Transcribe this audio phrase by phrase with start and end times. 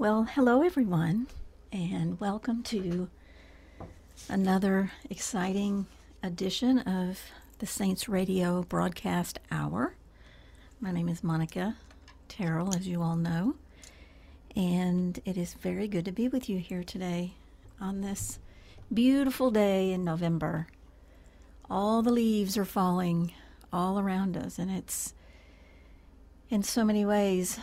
[0.00, 1.26] Well, hello everyone,
[1.70, 3.10] and welcome to
[4.30, 5.88] another exciting
[6.22, 7.20] edition of
[7.58, 9.96] the Saints Radio Broadcast Hour.
[10.80, 11.76] My name is Monica
[12.30, 13.56] Terrell, as you all know,
[14.56, 17.34] and it is very good to be with you here today
[17.78, 18.38] on this
[18.90, 20.66] beautiful day in November.
[21.68, 23.34] All the leaves are falling
[23.70, 25.12] all around us, and it's
[26.48, 27.60] in so many ways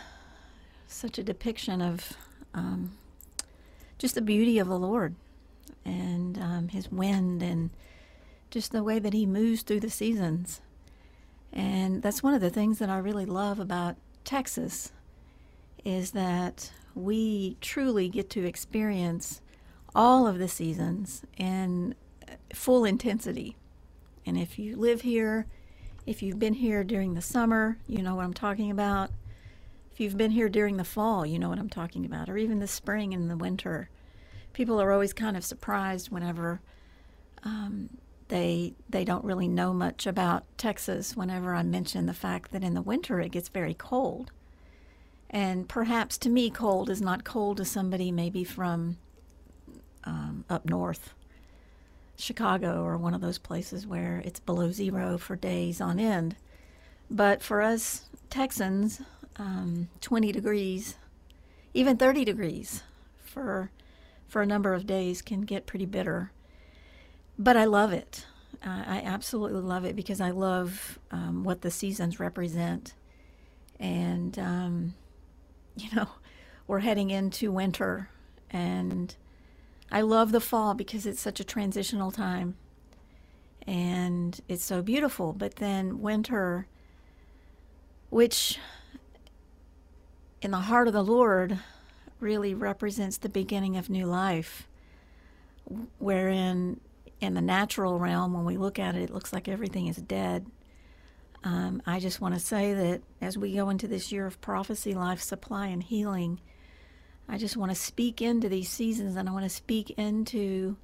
[0.87, 2.15] such a depiction of
[2.53, 2.97] um,
[3.97, 5.15] just the beauty of the Lord
[5.85, 7.69] and um, His wind and
[8.49, 10.61] just the way that He moves through the seasons.
[11.53, 14.91] And that's one of the things that I really love about Texas
[15.83, 19.41] is that we truly get to experience
[19.95, 21.95] all of the seasons in
[22.53, 23.55] full intensity.
[24.25, 25.47] And if you live here,
[26.05, 29.11] if you've been here during the summer, you know what I'm talking about.
[29.97, 32.59] If you've been here during the fall, you know what I'm talking about, or even
[32.59, 33.89] the spring and the winter.
[34.53, 36.61] People are always kind of surprised whenever
[37.41, 37.89] um,
[38.27, 41.17] they they don't really know much about Texas.
[41.17, 44.31] Whenever I mention the fact that in the winter it gets very cold,
[45.31, 48.97] and perhaps to me, cold is not cold to somebody maybe from
[50.03, 51.15] um, up north,
[52.17, 56.35] Chicago, or one of those places where it's below zero for days on end.
[57.09, 59.01] But for us Texans,
[59.39, 60.95] um, 20 degrees,
[61.73, 62.83] even 30 degrees
[63.23, 63.71] for
[64.27, 66.31] for a number of days can get pretty bitter.
[67.39, 68.25] But I love it.
[68.65, 72.93] Uh, I absolutely love it because I love um, what the seasons represent.
[73.79, 74.93] And, um,
[75.77, 76.09] you know,
[76.67, 78.09] we're heading into winter.
[78.49, 79.15] And
[79.91, 82.55] I love the fall because it's such a transitional time.
[83.65, 85.33] And it's so beautiful.
[85.33, 86.67] But then winter,
[88.09, 88.59] which
[90.41, 91.59] in the heart of the Lord
[92.19, 94.67] really represents the beginning of new life,
[95.99, 96.79] wherein
[97.19, 100.45] in the natural realm, when we look at it, it looks like everything is dead.
[101.43, 104.93] Um, I just want to say that as we go into this year of prophecy,
[104.93, 106.39] life supply, and healing,
[107.27, 110.77] I just want to speak into these seasons and I want to speak into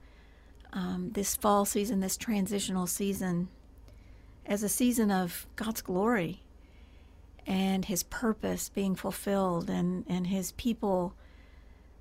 [0.71, 3.49] um, this fall season, this transitional season,
[4.45, 6.43] as a season of God's glory
[7.45, 11.13] and his purpose being fulfilled and, and his people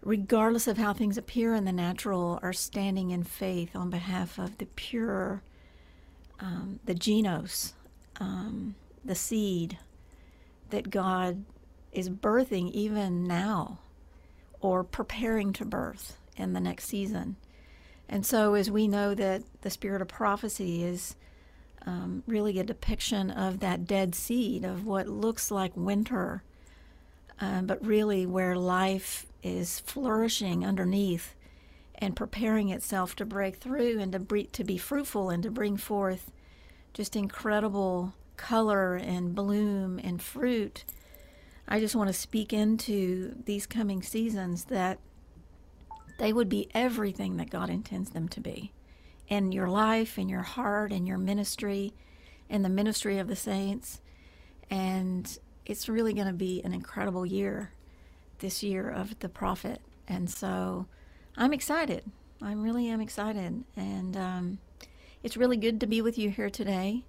[0.04, 4.58] regardless of how things appear in the natural are standing in faith on behalf of
[4.58, 5.42] the pure
[6.40, 7.72] um, the genos
[8.20, 9.78] um, the seed
[10.70, 11.44] that god
[11.92, 13.78] is birthing even now
[14.60, 17.36] or preparing to birth in the next season.
[18.08, 21.16] And so as we know that the spirit of prophecy is
[21.86, 26.42] um, really a depiction of that dead seed of what looks like winter,
[27.40, 31.34] um, but really where life is flourishing underneath
[31.96, 35.76] and preparing itself to break through and to, bre- to be fruitful and to bring
[35.76, 36.30] forth
[36.94, 40.84] just incredible color and bloom and fruit.
[41.66, 44.98] I just want to speak into these coming seasons that
[46.18, 48.72] they would be everything that God intends them to be
[49.28, 51.94] in your life, in your heart, in your ministry,
[52.48, 54.00] in the ministry of the saints.
[54.70, 57.72] And it's really going to be an incredible year
[58.38, 59.80] this year of the prophet.
[60.08, 60.86] And so
[61.36, 62.04] I'm excited.
[62.42, 63.64] I really am excited.
[63.76, 64.58] And um,
[65.22, 67.04] it's really good to be with you here today.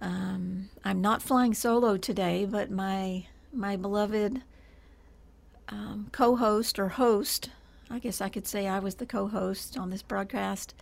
[0.00, 4.42] Um, I'm not flying solo today, but my my beloved
[5.68, 7.50] um, co-host or host,
[7.88, 10.74] I guess I could say I was the co-host on this broadcast,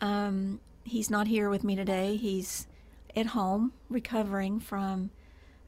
[0.00, 2.16] um, he's not here with me today.
[2.16, 2.66] He's
[3.14, 5.10] at home recovering from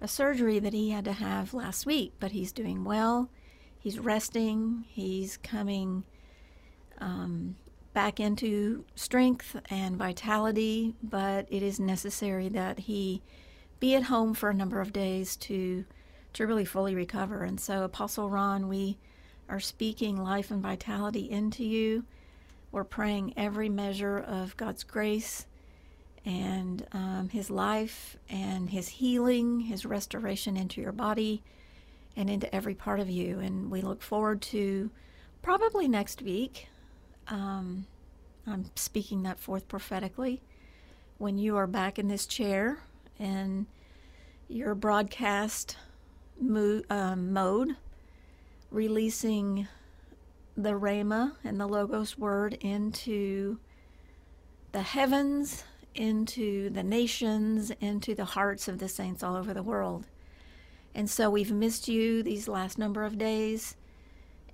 [0.00, 3.30] a surgery that he had to have last week, but he's doing well.
[3.78, 4.84] He's resting.
[4.88, 6.04] He's coming
[6.98, 7.56] um,
[7.94, 13.22] back into strength and vitality, but it is necessary that he
[13.80, 15.84] be at home for a number of days to
[16.34, 17.42] to really fully recover.
[17.42, 18.98] And so, Apostle Ron, we
[19.48, 22.04] are speaking life and vitality into you.
[22.70, 25.46] We're praying every measure of God's grace
[26.24, 31.42] and um, His life and His healing, His restoration into your body
[32.16, 33.38] and into every part of you.
[33.38, 34.90] And we look forward to
[35.40, 36.68] probably next week.
[37.28, 37.86] Um,
[38.46, 40.42] I'm speaking that forth prophetically.
[41.16, 42.78] When you are back in this chair
[43.18, 43.66] and
[44.48, 45.76] your broadcast
[46.40, 47.76] mo- um, mode,
[48.70, 49.68] releasing
[50.60, 53.58] the Rhema and the Logos word into
[54.72, 55.62] the heavens,
[55.94, 60.08] into the nations, into the hearts of the saints all over the world.
[60.96, 63.76] And so we've missed you these last number of days.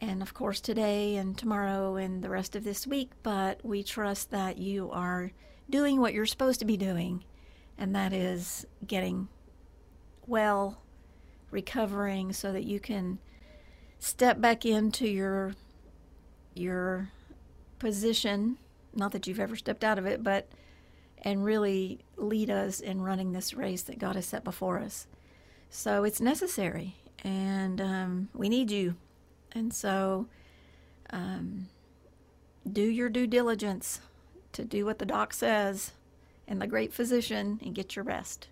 [0.00, 4.30] and of course today and tomorrow and the rest of this week, but we trust
[4.30, 5.32] that you are
[5.70, 7.24] doing what you're supposed to be doing,
[7.78, 9.28] and that is getting
[10.26, 10.82] well,
[11.50, 13.18] recovering so that you can
[13.98, 15.54] step back into your
[16.54, 17.10] your
[17.78, 18.58] position,
[18.94, 20.48] not that you've ever stepped out of it, but
[21.22, 25.06] and really lead us in running this race that God has set before us.
[25.70, 28.96] So it's necessary, and um, we need you.
[29.52, 30.26] And so
[31.10, 31.68] um,
[32.70, 34.00] do your due diligence
[34.52, 35.92] to do what the doc says
[36.46, 38.48] and the great physician and get your rest.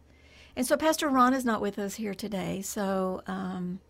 [0.56, 2.60] And so Pastor Ron is not with us here today.
[2.62, 3.80] So um,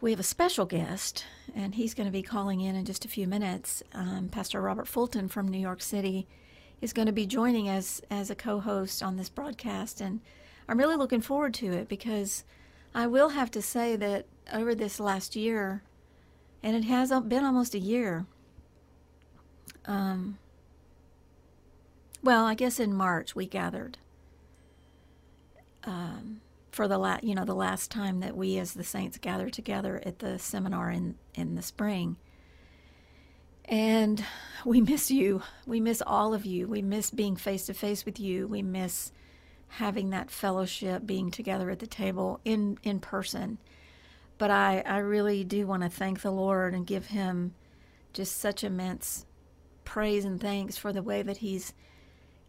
[0.00, 3.08] we have a special guest, and he's going to be calling in in just a
[3.08, 3.82] few minutes.
[3.92, 6.26] Um, Pastor Robert Fulton from New York City
[6.80, 10.00] is going to be joining us as a co host on this broadcast.
[10.00, 10.20] And
[10.68, 12.44] I'm really looking forward to it because
[12.94, 15.82] I will have to say that over this last year,
[16.62, 18.26] and it has been almost a year.
[19.86, 20.38] Um,
[22.22, 23.98] well, I guess in March we gathered
[25.84, 26.40] um,
[26.76, 30.02] for the la- you know the last time that we as the saints gathered together
[30.04, 32.16] at the seminar in in the spring.
[33.64, 34.22] And
[34.64, 35.42] we miss you.
[35.66, 36.68] We miss all of you.
[36.68, 38.46] We miss being face to face with you.
[38.46, 39.10] We miss
[39.68, 43.56] having that fellowship, being together at the table in in person.
[44.36, 47.54] But I, I really do want to thank the Lord and give him
[48.12, 49.24] just such immense
[49.86, 51.72] praise and thanks for the way that he's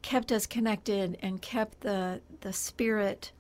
[0.02, 3.32] kept us connected and kept the the spirit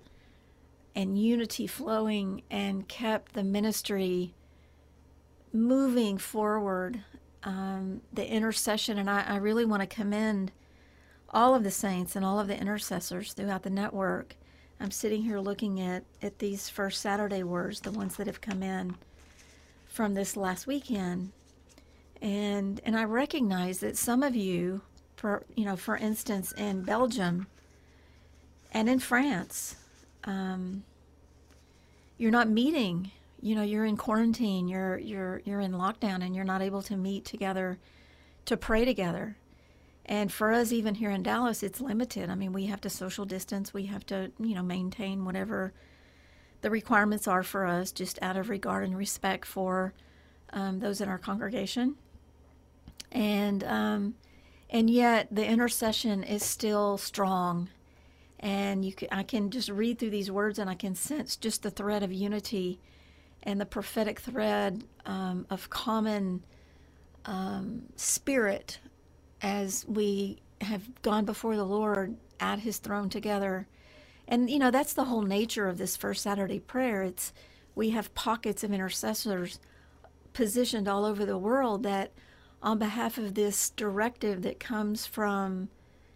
[0.97, 4.33] and unity flowing and kept the ministry
[5.53, 7.03] moving forward
[7.43, 10.51] um, the intercession and I, I really want to commend
[11.29, 14.35] all of the saints and all of the intercessors throughout the network
[14.79, 18.61] I'm sitting here looking at, at these first Saturday words, the ones that have come
[18.61, 18.95] in
[19.87, 21.31] from this last weekend.
[22.21, 24.81] And and I recognize that some of you,
[25.15, 27.47] for you know, for instance, in Belgium
[28.71, 29.75] and in France,
[30.27, 30.83] um,
[32.17, 33.11] you're not meeting.
[33.41, 34.67] You know, you're in quarantine.
[34.67, 37.79] You're you're you're in lockdown, and you're not able to meet together
[38.45, 39.37] to pray together.
[40.05, 42.29] And for us, even here in Dallas, it's limited.
[42.29, 43.73] I mean, we have to social distance.
[43.73, 45.73] We have to, you know, maintain whatever
[46.61, 49.93] the requirements are for us, just out of regard and respect for
[50.53, 51.95] um, those in our congregation.
[53.11, 54.15] And um,
[54.69, 57.69] and yet the intercession is still strong.
[58.39, 61.63] And you can, I can just read through these words and I can sense just
[61.63, 62.79] the thread of unity
[63.43, 66.43] and the prophetic thread um, of common
[67.25, 68.79] um, spirit
[69.41, 73.67] as we have gone before the Lord at his throne together.
[74.27, 77.03] And you know, that's the whole nature of this first Saturday prayer.
[77.03, 77.33] It's
[77.75, 79.59] we have pockets of intercessors
[80.33, 82.11] positioned all over the world that
[82.61, 85.69] on behalf of this directive that comes from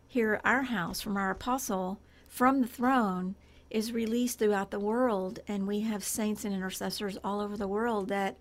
[0.07, 1.99] here our house from our apostle
[2.31, 3.35] from the throne
[3.69, 8.07] is released throughout the world and we have saints and intercessors all over the world
[8.07, 8.37] that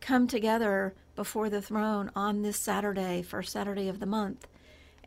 [0.00, 4.48] come together before the throne on this Saturday, first Saturday of the month,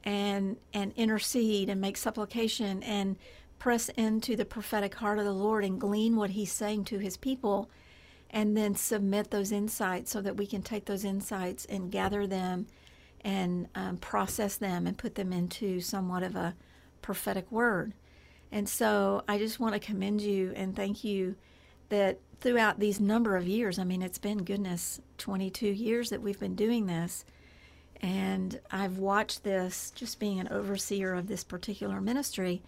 [0.03, 3.15] and and intercede and make supplication and
[3.57, 7.17] press into the prophetic heart of the Lord and glean what He's saying to His
[7.17, 7.71] people,
[8.29, 12.67] and then submit those insights so that we can take those insights and gather them
[13.21, 16.55] and um, process them and put them into somewhat of a
[17.01, 17.93] prophetic word.
[18.51, 21.35] And so I just want to commend you and thank you
[21.89, 26.39] that throughout these number of years, I mean, it's been goodness, 22 years that we've
[26.39, 27.23] been doing this.
[28.01, 32.63] And I've watched this, just being an overseer of this particular ministry,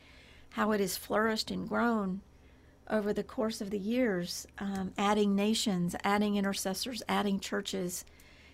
[0.51, 2.21] how it has flourished and grown
[2.89, 8.05] over the course of the years, um, adding nations, adding intercessors, adding churches.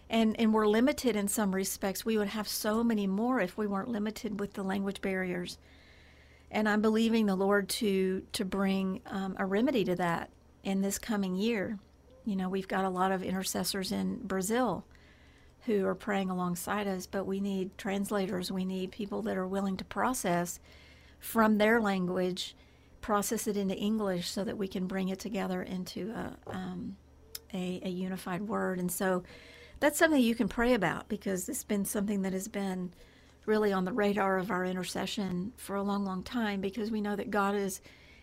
[0.10, 2.06] And, and we're limited in some respects.
[2.06, 5.58] We would have so many more if we weren't limited with the language barriers.
[6.52, 10.30] And I'm believing the Lord to to bring um, a remedy to that
[10.64, 11.80] in this coming year.
[12.26, 14.86] You know, we've got a lot of intercessors in Brazil
[15.66, 18.52] who are praying alongside us, but we need translators.
[18.52, 20.60] We need people that are willing to process
[21.20, 22.56] from their language,
[23.02, 26.96] process it into English so that we can bring it together into a, um,
[27.54, 28.80] a, a unified word.
[28.80, 29.24] And so
[29.80, 32.94] that's something you can pray about because it's been something that has been
[33.50, 37.16] really on the radar of our intercession for a long, long time because we know
[37.16, 37.82] that God is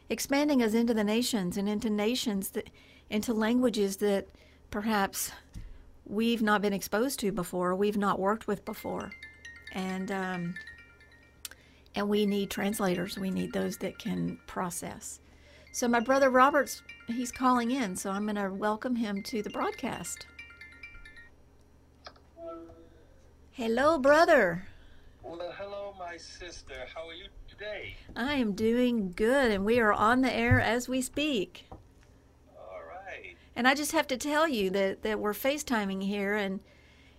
[0.08, 2.70] expanding us into the nations and into nations that
[3.10, 4.28] into languages that
[4.70, 5.32] perhaps
[6.06, 9.10] we've not been exposed to before, we've not worked with before,
[9.72, 10.54] and um,
[11.96, 13.18] and we need translators.
[13.18, 15.18] We need those that can process.
[15.72, 19.50] So my brother Robert's he's calling in, so I'm going to welcome him to the
[19.50, 20.26] broadcast.
[23.50, 24.68] Hello, brother.
[25.28, 26.86] Well, hello, my sister.
[26.94, 27.96] How are you today?
[28.14, 31.66] I am doing good, and we are on the air as we speak.
[32.56, 33.34] All right.
[33.56, 36.60] And I just have to tell you that, that we're FaceTiming here, and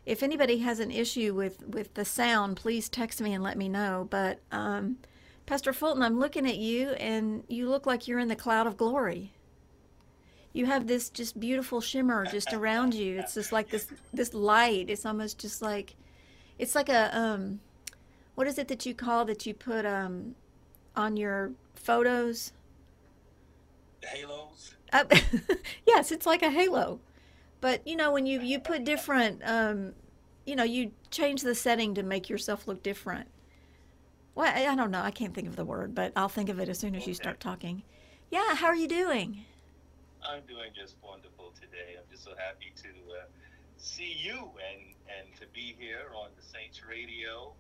[0.06, 3.68] if anybody has an issue with, with the sound, please text me and let me
[3.68, 4.08] know.
[4.10, 5.00] But um,
[5.46, 8.78] Pastor Fulton, I'm looking at you, and you look like you're in the cloud of
[8.78, 9.34] glory.
[10.54, 13.20] You have this just beautiful shimmer just around you.
[13.20, 14.90] It's just like this this light.
[14.90, 15.96] It's almost just like
[16.58, 17.60] it's like a um,
[18.38, 20.36] what is it that you call that you put um,
[20.96, 22.54] on your photos?
[24.04, 24.76] Halos.
[24.94, 25.04] Uh,
[25.88, 27.00] yes, it's like a halo.
[27.62, 29.94] But you know when you you put different um,
[30.46, 33.28] you know you change the setting to make yourself look different
[34.38, 35.02] well, I don't know.
[35.02, 37.16] I can't think of the word, but I'll think of it as soon as you
[37.16, 37.82] start talking.
[38.30, 39.46] Yeah, how are you doing?
[40.22, 41.98] I'm doing just wonderful today.
[41.98, 43.26] I'm just so happy to uh,
[43.78, 47.54] see you and, and to be here on the Saints Radio.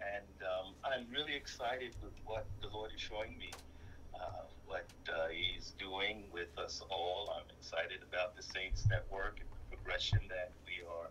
[0.00, 3.50] And um, I'm really excited with what the Lord is showing me,
[4.14, 7.34] uh, what uh, He's doing with us all.
[7.36, 11.10] I'm excited about the Saints Network and the progression that we are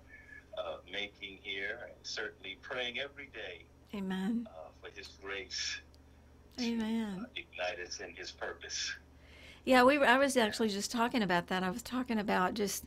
[0.57, 3.65] uh, making here, and certainly praying every day
[3.95, 4.47] Amen.
[4.51, 5.81] uh, for His grace
[6.59, 7.25] Amen.
[7.25, 8.93] uh, ignite us in His purpose.
[9.65, 11.63] Yeah, we were, I was actually just talking about that.
[11.63, 12.85] I was talking about just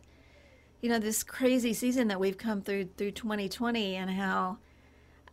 [0.80, 4.58] you know this crazy season that we've come through through 2020 and how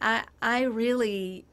[0.02, 1.46] I I really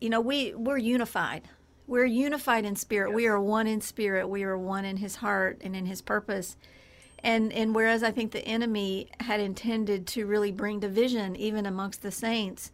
[0.00, 1.48] you know we we're unified.
[1.86, 3.12] We're unified in spirit.
[3.12, 4.26] We are one in spirit.
[4.28, 6.56] We are one in his heart and in his purpose.
[7.22, 12.02] And and whereas I think the enemy had intended to really bring division even amongst
[12.02, 12.70] the saints,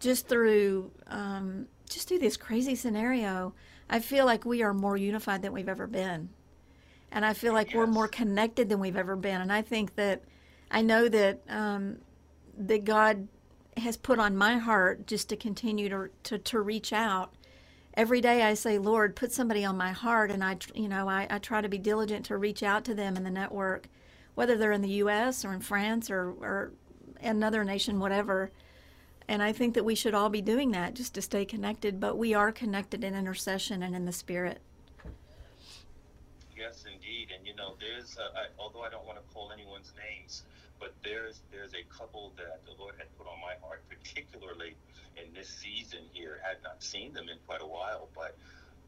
[0.00, 3.54] just through um, just through this crazy scenario,
[3.88, 6.30] I feel like we are more unified than we've ever been.
[7.10, 9.42] And I feel like we're more connected than we've ever been.
[9.42, 10.22] And I think that
[10.70, 11.98] I know that um,
[12.56, 13.28] that God
[13.76, 17.34] has put on my heart just to continue to, to, to reach out.
[17.94, 21.26] Every day I say, Lord, put somebody on my heart, and I, you know, I,
[21.28, 23.88] I try to be diligent to reach out to them in the network,
[24.34, 25.44] whether they're in the U.S.
[25.44, 26.72] or in France or, or
[27.20, 28.50] another nation, whatever.
[29.28, 32.18] And I think that we should all be doing that just to stay connected, but
[32.18, 34.60] we are connected in intercession and in the spirit.
[36.62, 37.32] Yes, indeed.
[37.34, 40.44] And you know, there's uh, I, although I don't want to call anyone's names,
[40.78, 44.78] but there's there's a couple that the Lord had put on my heart, particularly
[45.18, 46.38] in this season here.
[46.44, 48.38] Had not seen them in quite a while, but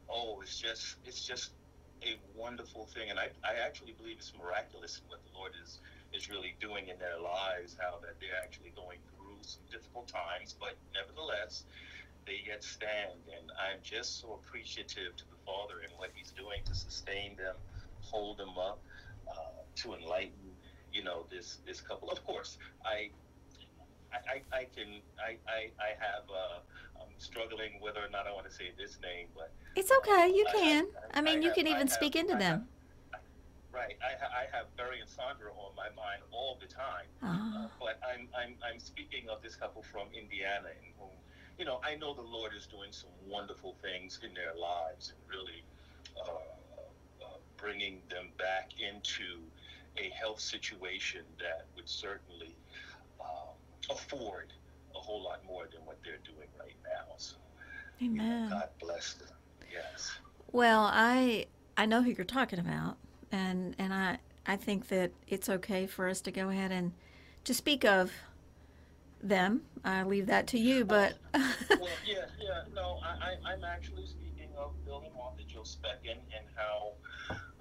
[0.09, 1.51] oh, it's just it's just
[2.03, 5.81] a wonderful thing, and I, I actually believe it's miraculous what the Lord is
[6.13, 7.75] is really doing in their lives.
[7.79, 11.65] How that they're actually going through some difficult times, but nevertheless.
[12.25, 16.59] They yet stand, and I'm just so appreciative to the Father and what He's doing
[16.65, 17.55] to sustain them,
[18.01, 18.79] hold them up,
[19.29, 19.33] uh,
[19.75, 20.49] to enlighten,
[20.91, 22.09] you know, this this couple.
[22.09, 23.09] Of course, I
[24.13, 26.59] I, I, can I, I, I have uh,
[27.01, 30.45] I'm struggling whether or not I want to say this name, but It's okay, you
[30.47, 30.87] I- can.
[31.13, 32.67] I- I mean, you have- can even have- speak into I them.
[33.11, 33.21] have-
[33.73, 33.97] right.
[34.01, 37.07] I, I have Barry and Sandra on my mind all the time.
[37.21, 41.11] Ah, Uh, but I'm, I'm, I'm speaking of this couple from Indiana, in whom,
[41.57, 45.17] you know, I know the Lord is doing some wonderful things in their lives and
[45.29, 45.63] really
[46.17, 46.31] uh,
[47.23, 49.39] uh, bringing them back into
[49.97, 52.55] a health situation that would certainly
[53.21, 53.55] um,
[53.89, 54.51] afford
[54.95, 57.13] a whole lot more than what they're doing right now.
[57.17, 57.37] So,
[57.99, 58.49] you know, amen.
[58.49, 59.29] God bless them.
[59.71, 60.11] Yes.
[60.51, 61.45] Well, I
[61.77, 62.97] I know who you're talking about,
[63.31, 66.93] and and I I think that it's okay for us to go ahead and
[67.45, 68.11] to speak of
[69.27, 69.61] them.
[69.83, 71.43] I leave that to you, but well,
[72.05, 72.63] yeah, yeah.
[72.73, 76.93] No, I, I, I'm actually speaking of Bill and Martha Joe Specken and how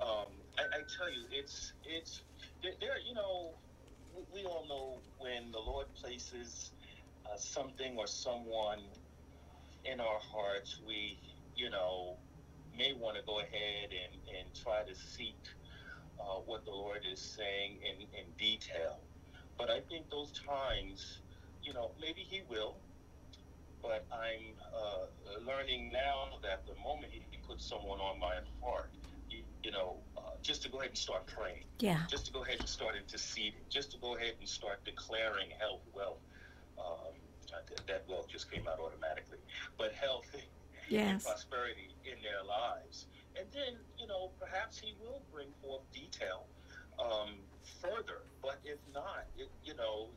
[0.00, 0.26] um,
[0.58, 2.22] I, I tell you, it's it's
[2.62, 2.72] there.
[2.80, 3.54] there you know,
[4.14, 6.72] we, we all know when the Lord places
[7.26, 8.80] uh, something or someone
[9.84, 11.18] in our hearts, we
[11.56, 12.16] you know
[12.76, 15.38] may want to go ahead and, and try to seek
[16.20, 18.98] uh, what the Lord is saying in, in detail.
[19.58, 21.20] But I think those times,
[21.64, 22.76] you know, maybe He will,
[23.82, 28.90] but I'm uh, learning now that the moment he, he puts someone on my heart,
[29.30, 32.42] you, you know, uh, just to go ahead and start praying, yeah, just to go
[32.42, 36.20] ahead and start interceding, just to go ahead and start declaring health, wealth.
[36.78, 37.14] Um,
[37.86, 39.38] that, wealth just came out automatically,
[39.78, 40.42] but health and
[40.88, 43.06] yes, prosperity in their lives.
[43.38, 46.46] And then, you know, perhaps he will bring forth detail
[46.98, 47.34] um,
[47.80, 48.22] further.
[48.42, 50.08] But if not, it, you know,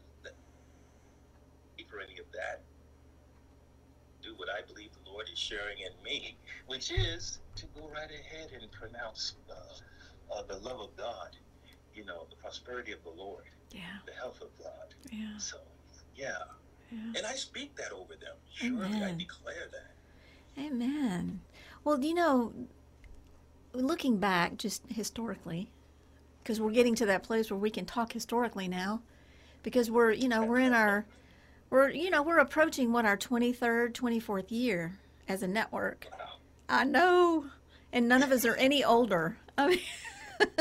[1.89, 2.61] for any of that,
[4.23, 6.35] do what I believe the Lord is sharing in me,
[6.67, 11.35] which is to go right ahead and pronounce uh, uh, the love of God,
[11.93, 13.81] you know, the prosperity of the Lord, Yeah.
[14.05, 14.93] the health of God.
[15.11, 15.37] Yeah.
[15.37, 15.57] So,
[16.15, 16.37] yeah.
[16.91, 16.99] Yeah.
[17.17, 18.35] And I speak that over them.
[18.53, 20.61] Surely I declare that.
[20.61, 21.41] Amen.
[21.83, 22.53] Well, you know,
[23.73, 25.69] looking back just historically,
[26.41, 29.01] because we're getting to that place where we can talk historically now,
[29.63, 31.05] because we're, you know, we're in our,
[31.69, 36.07] we're, you know, we're approaching what our 23rd, 24th year as a network.
[36.11, 36.25] Wow.
[36.69, 37.45] I know,
[37.91, 39.37] and none of us are any older.
[39.57, 39.79] I mean,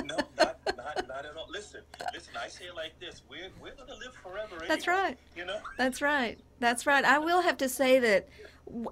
[0.04, 1.46] No, not, not, not at all.
[1.50, 1.82] Listen,
[2.12, 3.22] listen, I say it like this.
[3.28, 5.18] We're, we're going to live forever That's right.
[5.36, 5.58] You know?
[5.76, 6.38] That's right.
[6.60, 7.04] That's right.
[7.04, 8.28] I will have to say that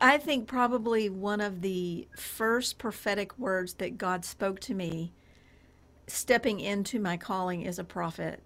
[0.00, 5.12] i think probably one of the first prophetic words that God spoke to me
[6.06, 8.42] stepping into my calling as a prophet.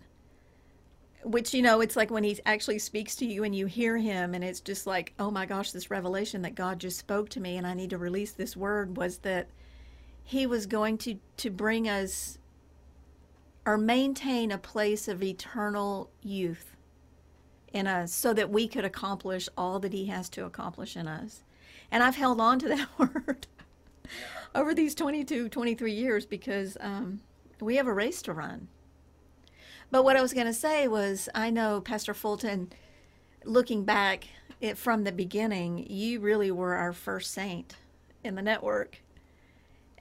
[1.24, 4.34] Which, you know, it's like when he actually speaks to you and you hear him,
[4.34, 7.56] and it's just like, oh my gosh, this revelation that God just spoke to me,
[7.56, 9.48] and I need to release this word was that
[10.22, 12.38] he was going to, to bring us
[13.66, 16.76] or maintain a place of eternal youth
[17.72, 21.42] in us so that we could accomplish all that he has to accomplish in us.
[21.90, 23.46] And I've held on to that word
[24.54, 27.20] over these 22, 23 years because um,
[27.60, 28.68] we have a race to run.
[29.90, 32.70] But what I was going to say was I know, Pastor Fulton,
[33.44, 34.28] looking back
[34.60, 37.76] it, from the beginning, you really were our first saint
[38.24, 39.00] in the network.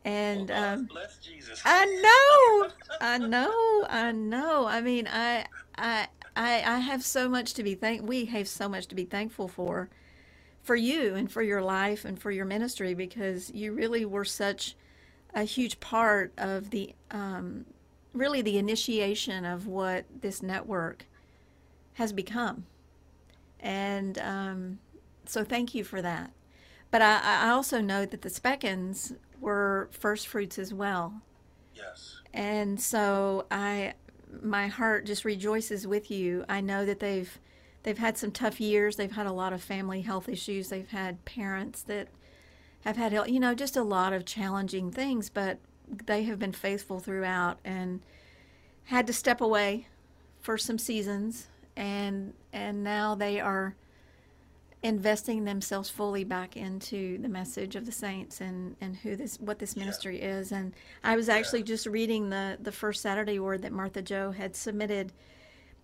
[0.04, 1.62] And Well, um, bless Jesus.
[1.66, 4.66] I know, I know, I know.
[4.66, 5.46] I mean, I,
[5.78, 8.02] I, I, I have so much to be thank.
[8.02, 9.90] We have so much to be thankful for,
[10.64, 14.76] for you and for your life and for your ministry because you really were such
[15.34, 17.66] a huge part of the, um,
[18.18, 21.06] really the initiation of what this network
[21.94, 22.66] has become,
[23.60, 24.80] and um,
[25.26, 26.32] so thank you for that.
[26.92, 31.22] But I, I also know that the Speckens were first fruits as well.
[31.76, 32.22] Yes.
[32.34, 33.94] And so I
[34.42, 36.46] my heart just rejoices with you.
[36.48, 37.40] I know that they've
[37.84, 38.96] they've had some tough years.
[38.96, 40.70] They've had a lot of family health issues.
[40.70, 42.08] They've had parents that
[42.82, 47.00] have had you know just a lot of challenging things, but they have been faithful
[47.00, 48.02] throughout and
[48.88, 49.88] had to step away
[50.40, 53.76] for some seasons and and now they are
[54.84, 59.60] investing themselves fully back into the message of the saints and and who this what
[59.60, 59.82] this Yeah.
[59.84, 60.52] ministry is.
[60.52, 60.74] And
[61.04, 65.12] I was actually just reading the the first Saturday word that Martha Joe had submitted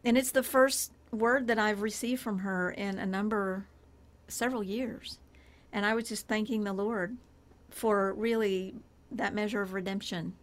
[0.03, 3.67] and it's the first word that I've received from her in a number
[4.27, 5.19] several years.
[5.71, 7.17] And I was just thanking the Lord
[7.69, 8.75] for really
[9.11, 10.33] that measure of redemption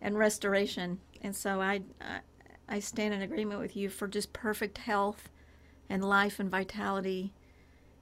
[0.00, 2.20] and restoration and so I I,
[2.68, 5.28] I stand in agreement with you for just perfect health
[5.88, 7.32] and life and vitality.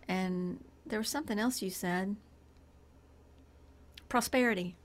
[0.08, 2.16] And there was something else you said
[4.08, 4.76] prosperity,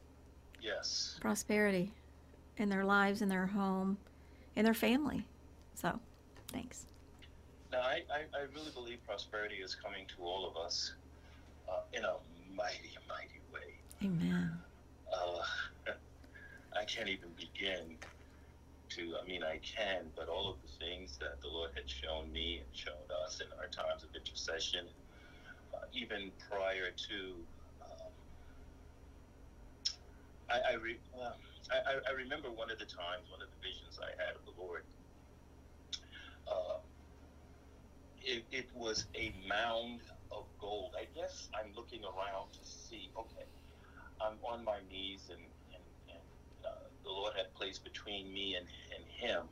[0.62, 1.18] Yes.
[1.20, 1.92] prosperity
[2.58, 3.98] in their lives, in their home,
[4.56, 5.28] in their family.
[5.76, 6.00] So,
[6.52, 6.86] thanks.
[7.72, 10.94] Now, I, I, I really believe prosperity is coming to all of us
[11.70, 12.14] uh, in a
[12.56, 13.76] mighty, mighty way.
[14.04, 14.52] Amen.
[15.14, 15.92] Uh,
[16.80, 17.98] I can't even begin
[18.98, 22.32] to, I mean, I can, but all of the things that the Lord had shown
[22.32, 24.96] me and shown us in our times of intercession,
[25.74, 27.48] uh, even prior to,
[27.82, 28.14] um,
[30.50, 31.40] I, I, re, well,
[31.72, 34.52] I, I- remember one of the times, one of the visions I had of the
[34.52, 34.88] Lord.
[36.48, 36.80] Uh,
[38.18, 40.96] it, it was a mound of gold.
[40.98, 43.50] I guess I'm looking around to see, okay,
[44.22, 45.57] I'm on my knees and, uh,
[47.08, 49.48] the Lord had placed between me and, and him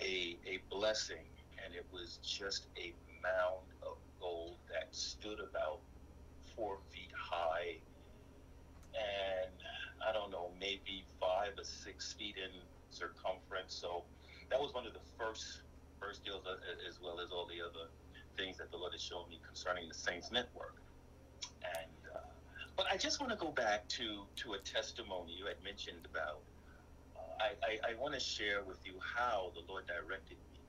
[0.00, 1.24] a, a blessing,
[1.64, 5.80] and it was just a mound of gold that stood about
[6.54, 7.78] four feet high
[8.94, 9.54] and
[10.06, 12.50] I don't know, maybe five or six feet in
[12.90, 13.74] circumference.
[13.74, 14.04] So
[14.50, 15.62] that was one of the first
[16.00, 17.90] first deals, uh, as well as all the other
[18.36, 20.76] things that the Lord has shown me concerning the Saints Network.
[21.64, 22.20] And uh,
[22.76, 26.42] but I just want to go back to to a testimony you had mentioned about.
[27.40, 30.60] I, I, I want to share with you how the Lord directed me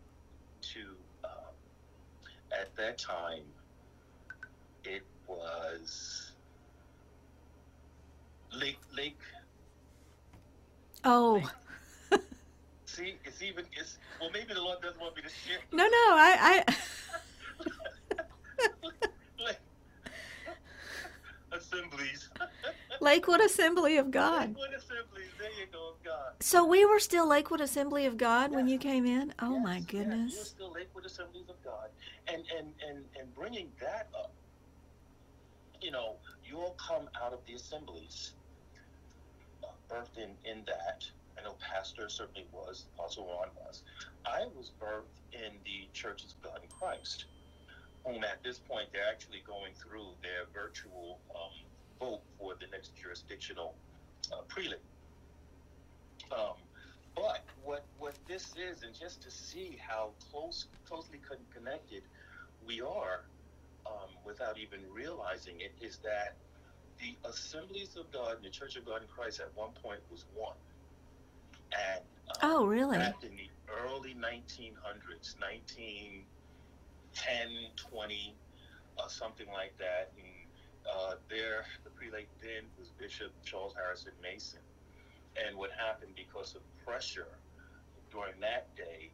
[0.73, 0.79] to.
[1.23, 1.53] Um,
[2.51, 3.43] at that time,
[4.83, 6.31] it was
[8.53, 9.19] Lake Lake.
[11.03, 11.41] Oh,
[12.85, 14.29] See, it's even it's well.
[14.33, 15.59] Maybe the Lord doesn't want me to share.
[15.71, 16.75] no, no, I, Lake
[21.51, 22.29] assemblies.
[23.01, 24.49] Lakewood Assembly of God.
[24.49, 25.29] Lakewood assemblies.
[25.39, 26.33] There you go, God.
[26.39, 29.33] So we were still Lakewood Assembly of God when you came in?
[29.39, 30.35] Oh Yes, my yes, goodness.
[30.35, 31.89] you're still Lakewood Assemblies of God,
[32.27, 34.31] and and and and bringing that up.
[35.81, 38.33] You know, you all come out of the assemblies.
[39.63, 41.05] Uh, birthed in, in that.
[41.37, 43.83] I know Pastor certainly was, Apostle Juan was.
[44.25, 47.25] I was birthed in the Churches of God in Christ,
[48.05, 51.51] whom at this point they're actually going through their virtual um,
[51.99, 53.75] vote for the next jurisdictional
[54.31, 54.81] uh, prelate.
[56.31, 56.55] Um,
[57.15, 61.19] but what what this is, and just to see how close, closely
[61.53, 62.03] connected
[62.65, 63.25] we are,
[63.85, 66.35] um, without even realizing it, is that
[66.99, 70.25] the Assemblies of God and the Church of God in Christ at one point was
[70.35, 70.55] one.
[71.71, 72.01] And
[72.41, 72.97] um, oh, really?
[72.97, 73.49] Back in the
[73.83, 75.35] early 1900s,
[77.15, 78.35] 1910, 20,
[78.97, 80.11] uh, something like that.
[80.17, 80.27] And
[80.85, 84.59] uh, there, the prelate then was Bishop Charles Harrison Mason.
[85.37, 87.27] And what happened because of pressure
[88.11, 89.09] during that day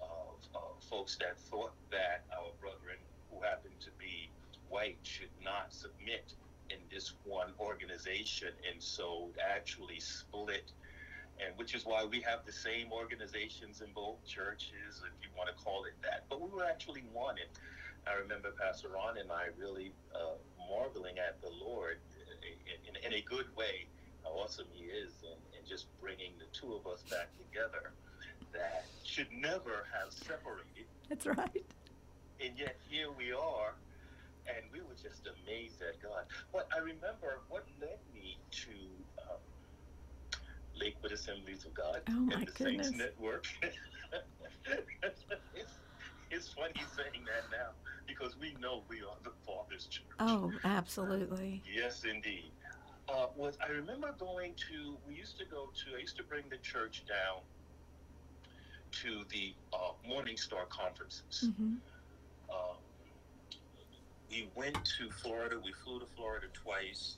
[0.00, 2.98] of uh, folks that thought that our brethren
[3.30, 4.30] who happened to be
[4.68, 6.32] white should not submit
[6.70, 10.72] in this one organization, and so actually split.
[11.44, 15.50] And which is why we have the same organizations in both churches, if you want
[15.50, 16.24] to call it that.
[16.30, 17.36] But we were actually one.
[17.38, 17.48] And
[18.06, 21.98] I remember Pastor Ron and I really uh, marveling at the Lord
[22.42, 23.86] in, in, in, a good way,
[24.24, 27.92] how awesome He is, and, and just bringing the two of us back together
[28.52, 30.88] that should never have separated.
[31.08, 31.64] That's right.
[32.40, 33.74] And yet here we are
[34.48, 36.24] and we were just amazed at God.
[36.52, 38.76] But I remember what led me to
[39.26, 39.42] um,
[40.78, 42.88] Lakewood Assemblies of God oh and the goodness.
[42.88, 43.46] Saints Network.
[45.02, 45.24] it's,
[46.30, 47.70] it's funny saying that now
[48.06, 50.04] because we know we are the Father's church.
[50.20, 51.62] Oh, absolutely.
[51.72, 52.50] Yes, indeed.
[53.08, 54.96] Uh, was I remember going to?
[55.06, 55.96] We used to go to.
[55.96, 57.40] I used to bring the church down
[59.02, 61.50] to the uh, Morning Star conferences.
[61.50, 61.74] Mm-hmm.
[62.50, 62.76] Um,
[64.30, 65.60] we went to Florida.
[65.62, 67.16] We flew to Florida twice,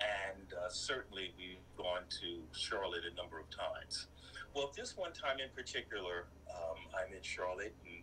[0.00, 4.06] and uh, certainly we've gone to Charlotte a number of times.
[4.54, 8.02] Well, this one time in particular, um, I'm in Charlotte, and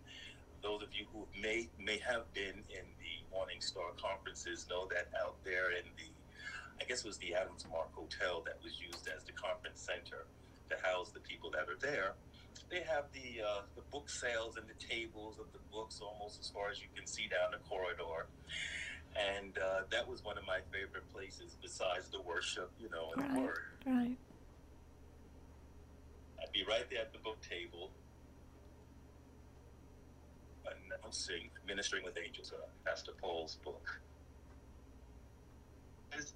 [0.62, 5.10] those of you who may may have been in the Morning Star conferences know that
[5.20, 6.10] out there in the,
[6.80, 10.26] I guess it was the Adams Mark Hotel that was used as the conference center
[10.70, 12.14] to house the people that are there
[12.70, 16.50] they have the uh, the book sales and the tables of the books almost as
[16.50, 18.26] far as you can see down the corridor.
[19.16, 23.22] And uh, that was one of my favorite places besides the worship, you know, and
[23.22, 23.60] right, the word.
[23.86, 24.18] Right.
[26.42, 27.90] I'd be right there at the book table
[30.66, 34.00] announcing Ministering with Angels, uh, Pastor Paul's book.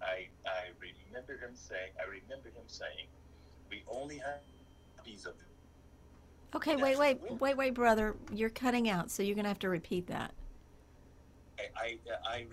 [0.02, 3.08] I, I remember him saying, I remember him saying,
[3.70, 4.40] we only have
[4.98, 5.34] copies of
[6.56, 8.16] Okay, wait, wait, wait, wait, brother.
[8.32, 10.34] You're cutting out, so you're going to have to repeat that.
[11.60, 11.98] I, I,
[12.30, 12.46] I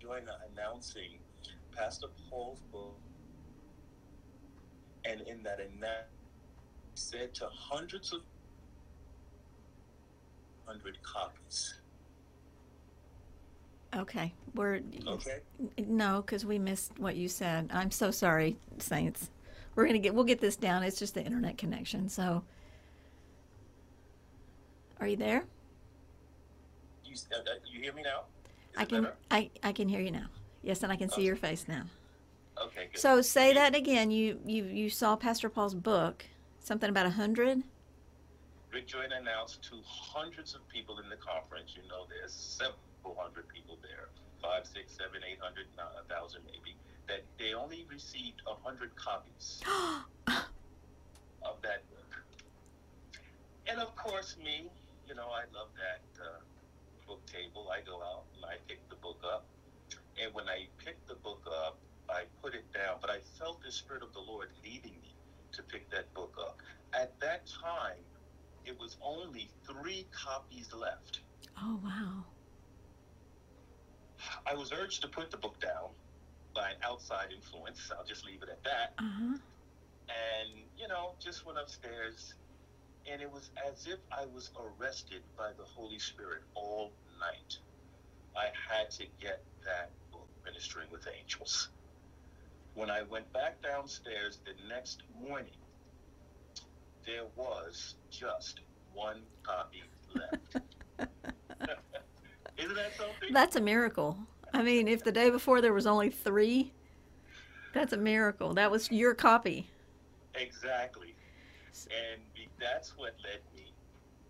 [0.00, 1.18] join announcing
[1.76, 2.96] Pastor Paul's book,
[5.04, 6.06] and in that announcement,
[6.94, 8.20] said to hundreds of
[10.66, 11.74] hundred copies.
[13.96, 15.38] Okay, we're okay.
[15.86, 17.70] No, because we missed what you said.
[17.72, 19.30] I'm so sorry, Saints.
[19.74, 20.82] We're gonna get we'll get this down.
[20.82, 22.42] It's just the internet connection, so.
[25.00, 25.44] Are you there?
[27.10, 28.22] You, uh, uh, you hear me now?
[28.72, 30.26] Is I can I, I can hear you now.
[30.62, 31.24] Yes, and I can see okay.
[31.24, 31.82] your face now.
[32.62, 32.88] Okay.
[32.92, 33.00] Good.
[33.00, 34.12] So say that again.
[34.12, 36.24] You you you saw Pastor Paul's book.
[36.60, 37.64] Something about a hundred.
[38.72, 41.74] Rick Joyner announced to hundreds of people in the conference.
[41.74, 44.08] You know, there's several hundred people there,
[44.40, 46.76] five, six, seven, eight hundred, a thousand maybe.
[47.08, 49.60] That they only received a hundred copies
[50.28, 52.22] of that book.
[53.66, 54.70] And of course, me,
[55.08, 56.38] you know, I love that uh,
[57.10, 57.68] book table.
[57.74, 59.44] I go out and I pick the book up.
[60.22, 61.76] And when I picked the book up,
[62.08, 65.16] I put it down, but I felt the Spirit of the Lord leading me
[65.52, 66.58] to pick that book up.
[66.94, 67.98] At that time,
[68.64, 71.20] it was only three copies left.
[71.58, 72.24] Oh, wow.
[74.46, 75.90] I was urged to put the book down
[76.54, 77.90] by an outside influence.
[77.96, 78.94] I'll just leave it at that.
[78.98, 79.36] Uh-huh.
[80.08, 82.34] And, you know, just went upstairs
[83.10, 87.58] and it was as if I was arrested by the Holy Spirit all night.
[88.36, 91.68] I had to get that book, Ministering with Angels.
[92.74, 95.52] When I went back downstairs the next morning,
[97.04, 98.60] there was just
[98.94, 99.82] one copy
[100.14, 100.64] left.
[102.58, 103.32] Isn't that something?
[103.32, 104.18] That's a miracle.
[104.52, 106.72] I mean, if the day before there was only three,
[107.72, 108.54] that's a miracle.
[108.54, 109.68] That was your copy.
[110.34, 111.14] Exactly.
[111.90, 112.22] And
[112.58, 113.74] that's what led me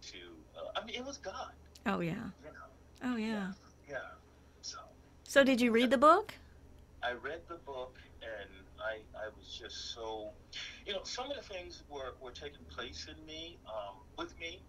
[0.03, 0.19] to.
[0.57, 1.53] Uh, I mean, it was God.
[1.87, 2.31] Oh yeah.
[2.45, 2.71] You know.
[3.05, 3.53] Oh yeah.
[3.89, 3.95] yeah.
[3.95, 3.97] yeah.
[4.63, 4.79] So.
[5.25, 6.35] So did you read the book?
[7.03, 10.33] I read the book, and I, I was just so,
[10.87, 14.63] you know, some of the things were, were taking place in me, um, with me.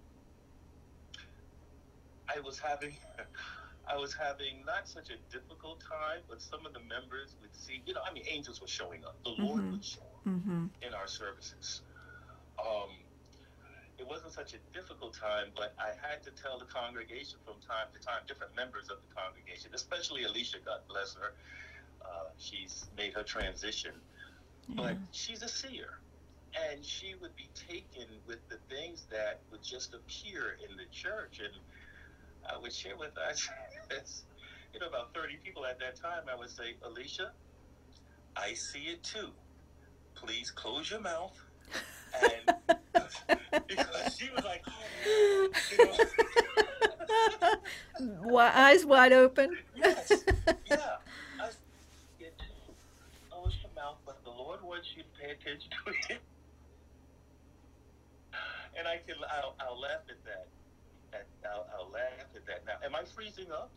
[2.33, 2.95] I was having,
[3.91, 7.83] I was having not such a difficult time, but some of the members would see,
[7.85, 9.17] you know, I mean, angels were showing up.
[9.25, 9.71] The Lord Mhm.
[9.71, 10.67] would show up Mm-hmm.
[10.83, 11.81] in our services.
[12.61, 12.91] Um,
[13.97, 17.93] it wasn't such a difficult time, but I had to tell the congregation from time
[17.93, 21.35] to time, different members of the congregation, especially Alicia, God bless her.
[22.01, 24.01] Uh, she's made her transition,
[24.67, 25.99] but she's a seer.
[26.55, 31.39] And she would be taken with the things that would just appear in the church.
[31.39, 31.53] And
[32.49, 33.49] I would share with us,
[34.73, 37.35] you know, about 30 people at that time, I would say, Alicia,
[38.35, 39.35] I see it too.
[40.15, 41.50] Please close your mouth.
[42.21, 42.55] And
[43.67, 45.85] because she was like, oh, you
[48.31, 49.57] know, eyes wide open.
[49.75, 50.11] yes,
[50.69, 50.97] yeah.
[51.39, 51.49] I
[52.19, 52.33] it
[53.29, 56.19] close your mouth, but the Lord wants you to pay attention to it.
[58.77, 60.47] And I can, I'll, I'll laugh at that.
[61.13, 62.63] At, I'll, I'll laugh at that.
[62.65, 63.69] Now, am I freezing up?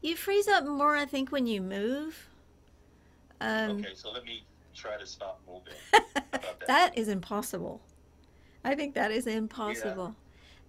[0.00, 2.28] You freeze up more, I think, when you move.
[3.40, 5.74] Um, okay, so let me try to stop moving.
[6.32, 6.60] that?
[6.66, 7.80] that is impossible.
[8.64, 10.14] I think that is impossible.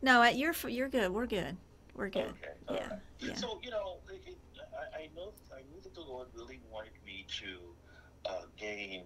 [0.02, 1.12] No, I- you're you're good.
[1.12, 1.56] We're good.
[1.96, 2.26] We're good.
[2.26, 2.50] Okay.
[2.72, 3.00] Yeah, right.
[3.20, 3.36] yeah.
[3.36, 4.38] So you know, it, it,
[4.74, 9.04] I, I know I knew that the Lord really wanted me to uh, gain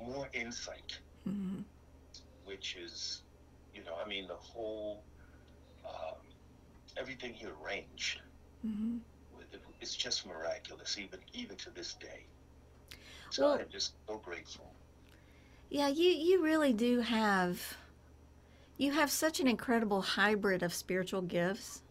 [0.00, 1.64] more insight, Mhm.
[2.44, 3.22] which is,
[3.74, 5.02] you know, I mean, the whole
[5.84, 6.16] um,
[6.96, 8.20] everything He arranged.
[8.66, 9.00] Mhm.
[9.80, 12.26] It's just miraculous, even even to this day.
[13.30, 14.72] So Well- I'm just so grateful.
[15.70, 17.76] Yeah, you you really do have
[18.78, 21.82] you have such an incredible hybrid of spiritual gifts.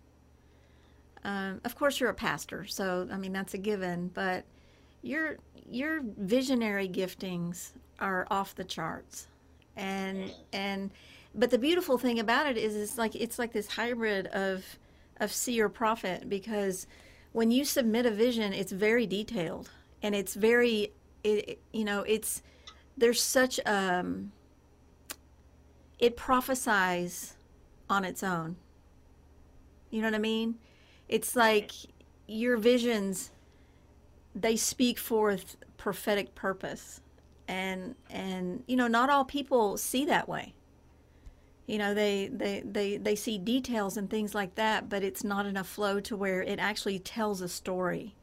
[1.24, 4.10] Um, of course, you're a pastor, so I mean that's a given.
[4.14, 4.46] But
[5.04, 5.38] your
[5.70, 9.28] your visionary giftings are off the charts,
[9.76, 10.90] and and
[11.36, 14.80] but the beautiful thing about it is it's like it's like this hybrid of
[15.20, 16.88] of seer prophet because
[17.32, 19.70] when you submit a vision, it's very detailed
[20.02, 20.92] and it's very
[21.28, 22.42] it you know it's
[22.98, 24.32] there's such um
[26.00, 27.36] it prophesies
[27.90, 28.58] on its own.
[29.90, 30.56] You know what i mean?
[31.08, 31.72] It's like
[32.28, 33.32] your visions
[34.36, 37.02] they speak forth prophetic purpose.
[37.48, 40.54] And and you know not all people see that way.
[41.66, 45.46] You know they they they, they see details and things like that but it's not
[45.46, 48.16] enough flow to where it actually tells a story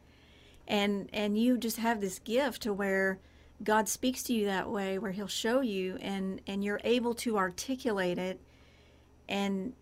[0.66, 3.18] and and you just have this gift to where
[3.62, 7.36] God speaks to you that way where he'll show you and and you're able to
[7.36, 8.40] articulate it
[9.28, 9.72] and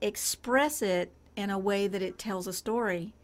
[0.00, 3.14] express it in a way that it tells a story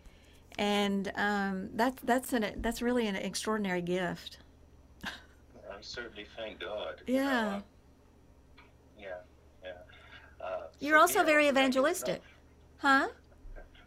[0.58, 4.38] and um, that's that's an that's really an extraordinary gift
[5.78, 7.02] I certainly thank God.
[7.06, 7.48] Yeah.
[7.48, 7.60] Uh,
[8.98, 9.06] yeah.
[9.62, 9.70] Yeah.
[10.44, 12.22] Uh, you're also me, very don't think I get evangelistic
[12.78, 13.08] huh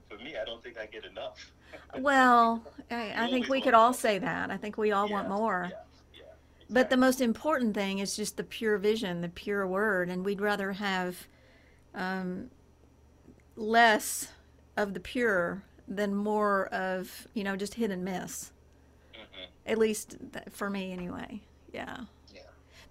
[0.10, 1.51] For me, I don't think I get enough.
[1.99, 5.36] Well I, I think we could all say that I think we all want Yeah,
[5.36, 5.77] more Yeah.
[6.13, 6.23] yeah
[6.69, 10.41] But the most important thing is just the pure vision, the pure word, and we'd
[10.41, 11.27] rather have
[11.93, 12.49] um,
[13.55, 14.29] less
[14.77, 18.51] of the pure than more of you know just hit and miss.
[19.13, 19.47] Mhm.
[19.65, 20.17] At least
[20.51, 21.41] for me, anyway.
[21.73, 22.05] Yeah.
[22.34, 22.41] Yeah.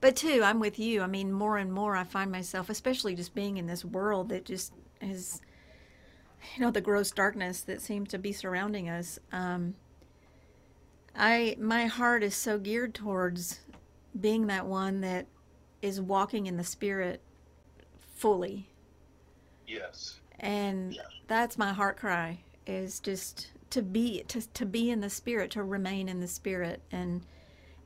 [0.00, 1.02] But too, I'm with you.
[1.02, 4.44] I mean, more and more, I find myself, especially just being in this world that
[4.44, 5.40] just is,
[6.56, 9.18] you know, the gross darkness that seems to be surrounding us.
[9.32, 9.74] Um,
[11.14, 13.60] I my heart is so geared towards
[14.18, 15.26] being that one that
[15.82, 17.20] is walking in the spirit
[18.16, 18.68] fully,
[19.66, 20.20] Yes.
[20.38, 21.02] and Yeah.
[21.26, 25.62] that's my heart cry is just to be to, to be in the spirit to
[25.62, 27.22] remain in the spirit and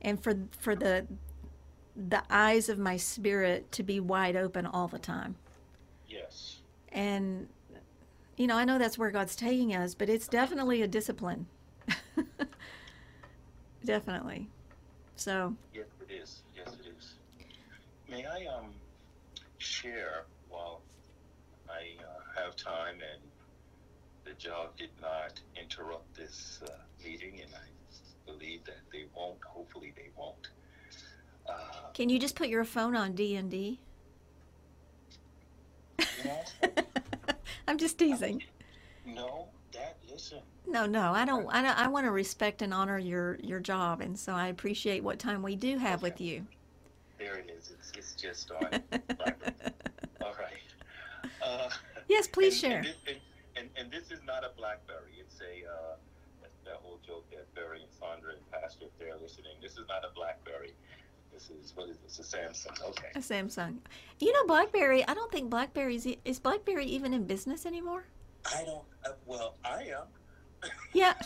[0.01, 1.05] and for for the
[1.95, 5.35] the eyes of my spirit to be wide open all the time
[6.09, 6.57] Yes.
[6.89, 7.47] and
[8.37, 11.45] you know i know that's where god's taking us but it's definitely a discipline
[13.85, 14.49] definitely
[15.15, 16.41] so Yes, it is.
[16.55, 17.13] Yes, it is.
[18.09, 18.71] May I um
[19.57, 20.81] share while
[21.69, 23.21] I uh, have time and
[24.25, 26.71] the job did not interrupt this uh,
[27.03, 29.37] meeting, and I believe that they won't.
[29.43, 30.49] Hopefully, they won't.
[31.47, 31.53] Uh,
[31.93, 33.79] can you just put your phone on d&d
[35.99, 36.43] you know,
[37.67, 38.43] i'm just teasing
[39.05, 40.39] no, that listen.
[40.67, 44.01] no no i don't i, don't, I want to respect and honor your your job
[44.01, 46.45] and so i appreciate what time we do have with you
[47.17, 47.71] There it is.
[47.71, 48.67] It's it's just on.
[50.21, 51.31] All right.
[51.41, 51.69] Uh,
[52.09, 53.17] yes please and, share And this, and,
[53.55, 55.15] and, and this is not a BlackBerry.
[55.19, 55.95] It's a uh,
[56.65, 60.03] that whole joke that Barry and Sandra and Pastor, if they're listening, this is not
[60.03, 60.73] a BlackBerry.
[61.35, 62.19] This is what is this?
[62.19, 62.81] A Samsung.
[62.89, 63.09] Okay.
[63.13, 63.75] A Samsung.
[64.19, 65.05] You know, BlackBerry.
[65.05, 68.05] I don't think BlackBerry's e- is BlackBerry even in business anymore.
[68.45, 68.85] I don't.
[69.05, 70.71] Uh, well, I am.
[70.93, 71.13] Yeah.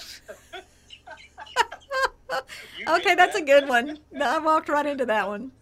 [2.87, 3.99] Okay, that's a good one.
[4.11, 5.51] No, I walked right into that one.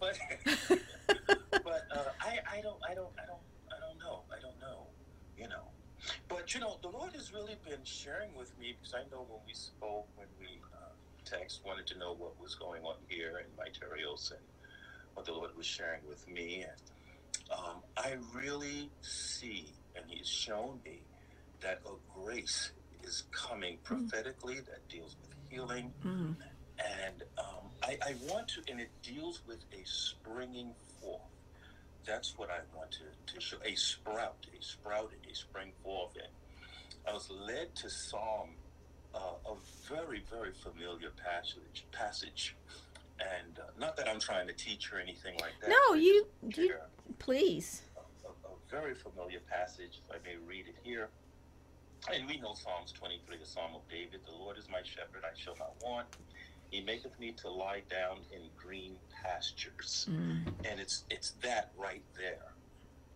[1.08, 3.40] But, but uh, I, I don't, I don't, I don't,
[3.72, 4.20] I don't know.
[4.30, 4.86] I don't know.
[5.38, 5.64] You know.
[6.28, 9.40] But you know, the Lord has really been sharing with me because I know when
[9.46, 10.77] we spoke, when we uh,
[11.30, 14.40] text, wanted to know what was going on here in my Terrios and
[15.14, 20.80] what the Lord was sharing with me, and um, I really see, and He's shown
[20.84, 21.00] me
[21.60, 22.70] that a grace
[23.02, 26.36] is coming prophetically that deals with healing Mm.
[26.78, 31.20] and um, I, I want to, and it deals with a springing forth.
[32.06, 36.12] That's what I want to, to show a sprout, a sprouting, a spring forth.
[36.16, 36.28] And
[37.08, 38.50] I was led to Psalm,
[39.14, 39.54] uh, a
[39.88, 41.86] very, very familiar passage.
[41.92, 42.56] Passage,
[43.20, 45.70] and uh, not that I'm trying to teach or anything like that.
[45.70, 46.74] No, you, you,
[47.18, 47.82] please.
[47.96, 50.00] a, a very familiar passage.
[50.04, 51.08] If I may read it here.
[52.14, 54.20] And we know Psalms 23, the Psalm of David.
[54.24, 56.06] The Lord is my shepherd, I shall not want.
[56.70, 60.06] He maketh me to lie down in green pastures.
[60.10, 60.46] Mm.
[60.64, 62.52] And it's it's that right there,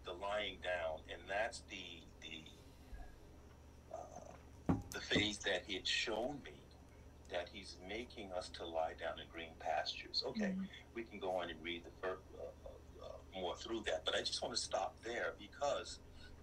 [0.05, 2.02] the lying down, and that's the
[5.13, 6.53] phase that he had shown me
[7.31, 10.23] that he's making us to lie down in green pastures.
[10.27, 10.69] Okay, Mm.
[10.95, 14.15] we can go on and read the first, uh, uh, uh, more through that, but
[14.15, 15.99] I just want to stop there because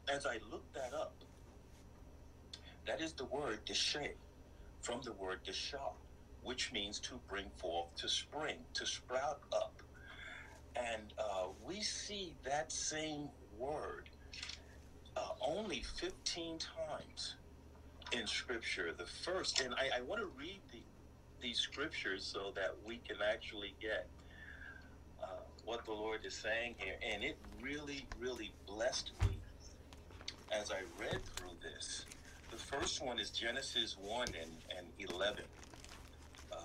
[0.08, 1.14] as I looked that up,
[2.86, 4.16] that is the word deshe,
[4.82, 5.94] from the word deshah,
[6.42, 9.84] which means to bring forth, to spring, to sprout up.
[10.76, 14.10] And uh, we see that same word
[15.16, 17.36] uh, only 15 times
[18.12, 18.94] in Scripture.
[18.98, 20.82] The first, and I, I want to read the,
[21.42, 24.08] these scriptures so that we can actually get
[25.24, 25.28] uh,
[25.66, 26.96] what the Lord is saying here.
[27.14, 29.38] And it really, really blessed me
[30.52, 32.06] as I read through this.
[32.52, 35.44] The first one is Genesis 1 and, and 11.
[36.52, 36.60] Um,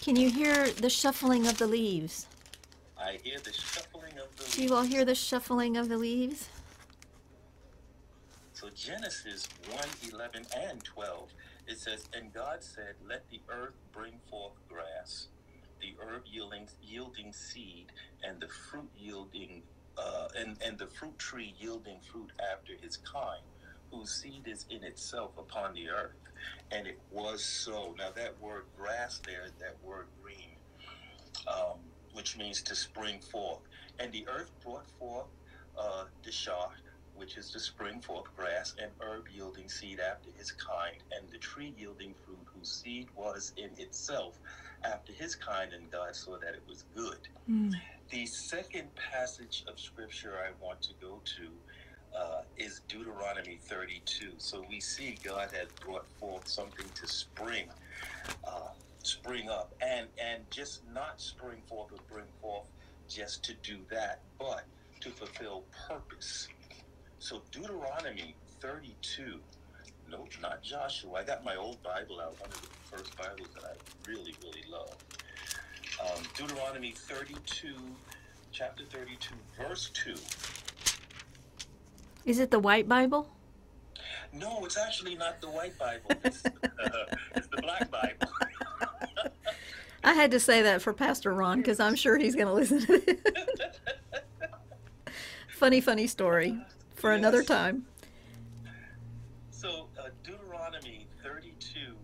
[0.00, 2.26] Can you hear the shuffling of the leaves?
[2.98, 6.48] I hear the shuffling of the Do you all hear the shuffling of the leaves?
[8.60, 11.30] So Genesis 1, 11, and 12,
[11.66, 15.28] it says, And God said, Let the earth bring forth grass,
[15.80, 17.86] the herb yielding, yielding seed,
[18.22, 19.62] and the fruit yielding,
[19.96, 23.40] uh, and, and the fruit tree yielding fruit after his kind,
[23.90, 26.20] whose seed is in itself upon the earth.
[26.70, 27.94] And it was so.
[27.96, 30.56] Now that word grass there, that word green,
[31.48, 31.78] um,
[32.12, 33.62] which means to spring forth.
[33.98, 35.28] And the earth brought forth
[35.78, 36.68] uh, the shah,
[37.20, 41.36] which is to spring forth grass, and herb yielding seed after his kind, and the
[41.36, 44.38] tree yielding fruit, whose seed was in itself
[44.84, 47.18] after his kind, and God saw that it was good.
[47.48, 47.74] Mm.
[48.08, 54.32] The second passage of scripture I want to go to uh, is Deuteronomy 32.
[54.38, 57.66] So we see God has brought forth something to spring,
[58.48, 58.70] uh,
[59.02, 62.66] spring up, and and just not spring forth, or bring forth
[63.10, 64.64] just to do that, but
[65.00, 66.48] to fulfill purpose.
[67.20, 69.38] So Deuteronomy 32.
[70.10, 71.20] Nope, not Joshua.
[71.20, 74.64] I got my old Bible out, one of the first Bibles that I really, really
[74.72, 74.96] love.
[76.02, 77.74] Um, Deuteronomy 32,
[78.52, 80.14] chapter 32, verse 2.
[82.24, 83.28] Is it the white Bible?
[84.32, 86.10] No, it's actually not the white Bible.
[86.24, 86.50] It's, uh,
[87.36, 88.32] it's the black Bible.
[90.04, 92.80] I had to say that for Pastor Ron because I'm sure he's going to listen
[92.86, 93.78] to it.
[95.50, 96.58] funny, funny story
[97.00, 97.86] for another time.
[99.50, 101.94] So uh, Deuteronomy 32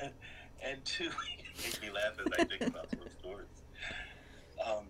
[0.62, 1.04] and 2
[1.64, 3.46] make me laugh as I think about those stories.
[4.64, 4.84] Um,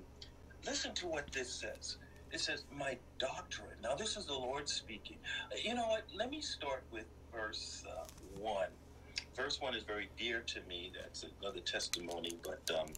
[0.65, 1.97] listen to what this says.
[2.33, 5.17] It says, "My doctrine." Now, this is the Lord speaking.
[5.51, 6.05] Uh, You know what?
[6.15, 8.05] Let me start with verse uh,
[8.39, 8.69] one.
[9.35, 10.93] Verse one is very dear to me.
[11.01, 12.33] That's another testimony.
[12.43, 12.89] But um,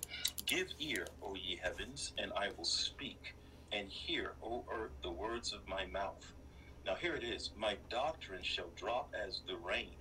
[0.46, 3.34] give ear, O ye heavens, and I will speak,
[3.72, 6.32] and hear, O earth, the words of my mouth.
[6.86, 7.52] Now here it is.
[7.56, 9.96] My doctrine shall drop as the rain.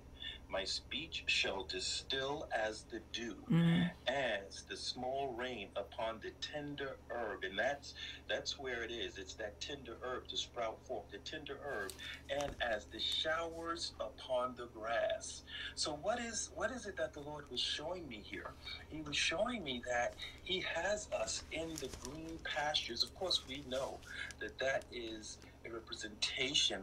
[0.48, 3.92] My speech shall distill as the dew, Mm.
[4.08, 7.44] as the small rain upon the tender herb.
[7.44, 7.94] And that's
[8.28, 9.18] that's where it is.
[9.18, 11.92] It's that tender herb to sprout forth, the tender herb,
[12.28, 15.44] and as the showers upon the grass.
[15.76, 18.56] So what is what is it that the Lord was showing me here?
[18.90, 23.04] He was showing me that He has us in the green pastures.
[23.04, 24.02] Of course, we know
[24.40, 26.82] that that is a representation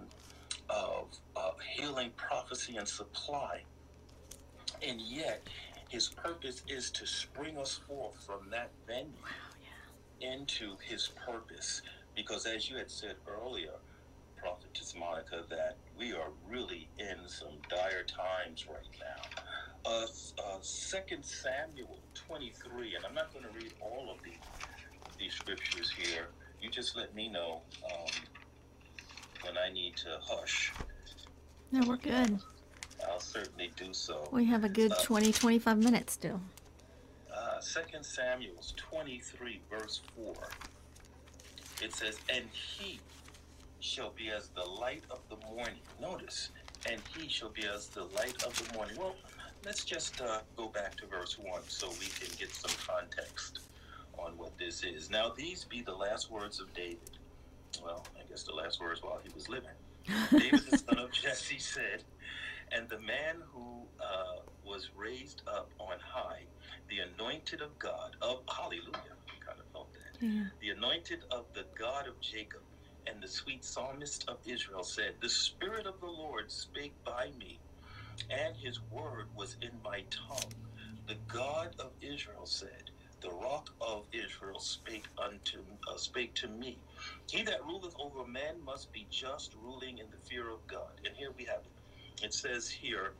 [0.70, 3.64] of, of healing, prophecy, and supply.
[4.82, 5.48] And yet,
[5.90, 9.14] his purpose is to spring us forth from that venue
[10.22, 11.82] into his purpose.
[12.16, 13.74] Because as you had said earlier,
[14.38, 19.42] Prophetess Monica, that we are really in some dire times right now.
[19.86, 20.06] Uh,
[20.44, 24.34] uh, 2 Samuel 23, and I'm not going to read all of the,
[25.20, 26.28] these scriptures here.
[26.62, 28.12] You just let me know um,
[29.48, 30.74] when I need to hush.
[31.72, 32.40] No, we're good.
[33.08, 34.28] I'll certainly do so.
[34.32, 36.42] We have a good Uh, 20, 25 minutes still.
[37.34, 40.34] Uh, 2 Samuel 23, verse 4.
[41.82, 43.00] It says, And he
[43.80, 45.80] shall be as the light of the morning.
[46.02, 46.50] Notice,
[46.90, 48.98] and he shall be as the light of the morning.
[48.98, 49.16] Well,
[49.66, 53.60] let's just uh, go back to verse 1 so we can get some context
[54.18, 55.10] on what this is.
[55.10, 57.12] Now, these be the last words of David.
[57.84, 59.76] Well, I the last words while he was living.
[60.38, 62.06] David, the son of Jesse, said,
[62.72, 66.50] And the man who uh, was raised up on high,
[66.90, 70.50] the anointed of God, of hallelujah, kind of felt that, Yeah.
[70.62, 72.64] the anointed of the God of Jacob,
[73.08, 77.64] and the sweet psalmist of Israel said, The Spirit of the Lord spake by me,
[78.30, 80.56] and his word was in my tongue.
[81.08, 86.84] The God of Israel said, The rock of Israel spake unto uh, spake to me.
[87.32, 91.02] He that ruleth over men must be just, ruling in the fear of God.
[91.06, 91.82] And here we have it.
[92.24, 93.18] It says here,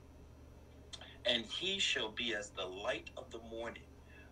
[1.26, 3.90] and he shall be as the light of the morning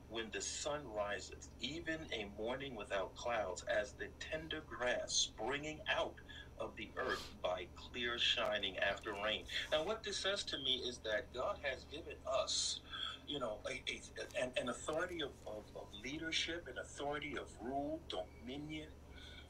[0.07, 6.21] when the sun riseth, even a morning without clouds, as the tender grass springing out
[6.57, 9.45] of the earth by clear shining after rain.
[9.71, 12.81] Now, what this says to me is that God has given us,
[13.27, 14.01] you know, a, a,
[14.41, 18.95] an, an authority of, of, of leadership, an authority of rule, dominion.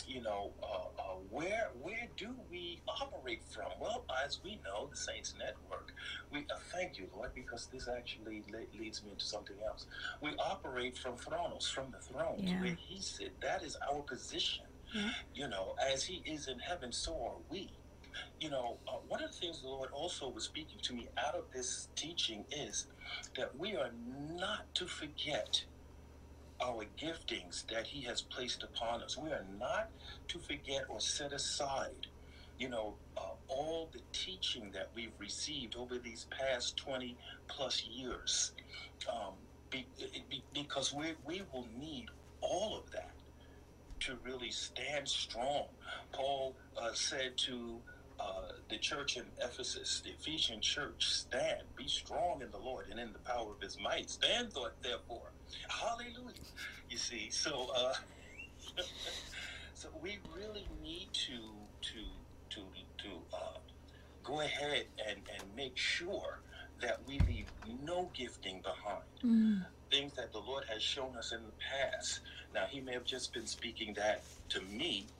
[0.07, 0.65] You know, uh,
[1.01, 3.71] uh, where where do we operate from?
[3.79, 5.93] Well, as we know, the Saints Network.
[6.31, 9.85] We uh, thank you, Lord, because this actually le- leads me into something else.
[10.21, 12.61] We operate from thrones, from the thrones Yeah.
[12.61, 14.65] where He said that is our position.
[14.93, 15.11] Yeah.
[15.33, 17.71] You know, as He is in heaven, so are we.
[18.39, 21.35] You know, uh, one of the things the Lord also was speaking to me out
[21.35, 22.87] of this teaching is
[23.37, 25.65] that we are not to forget
[26.61, 29.17] our giftings that He has placed upon us.
[29.17, 29.89] We are not
[30.29, 32.07] to forget or set aside,
[32.57, 38.51] you know, uh, all the teaching that we've received over these past 20 plus years.
[39.11, 39.33] Um,
[39.69, 39.85] be,
[40.29, 42.07] be, because we, we will need
[42.41, 43.11] all of that
[44.01, 45.65] to really stand strong.
[46.11, 47.79] Paul uh, said to
[48.19, 52.99] uh, the church in Ephesus, the Ephesian church, stand, be strong in the Lord and
[52.99, 54.09] in the power of his might.
[54.09, 55.31] Stand, therefore.
[55.69, 56.35] Hallelujah.
[56.89, 57.93] You see, so uh,
[59.75, 62.71] so we really need to to to
[63.03, 63.59] to uh,
[64.23, 66.41] go ahead and, and make sure
[66.81, 69.67] that we leave no gifting behind Mm.
[69.91, 72.21] things that the Lord has shown us in the past.
[72.53, 75.14] Now, He may have just been speaking that to me.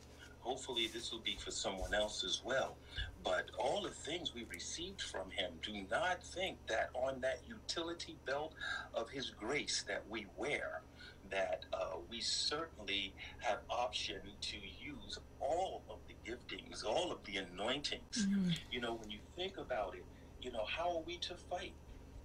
[0.45, 2.77] Hopefully, this will be for someone else as well.
[3.23, 8.15] But all the things we received from Him, do not think that on that utility
[8.27, 8.53] belt
[8.93, 10.83] of His grace that we wear,
[11.31, 17.37] that uh, we certainly have option to use all of the giftings, all of the
[17.37, 18.27] anointings.
[18.29, 18.55] Mm.
[18.71, 20.05] You know, when you think about it,
[20.41, 21.73] you know, how are we to fight?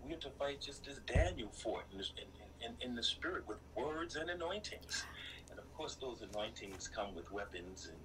[0.04, 2.28] We have to fight just as Daniel fought in, in,
[2.60, 5.04] in, in the spirit with words and anointings.
[5.50, 7.98] And of course, those anointings come with weapons and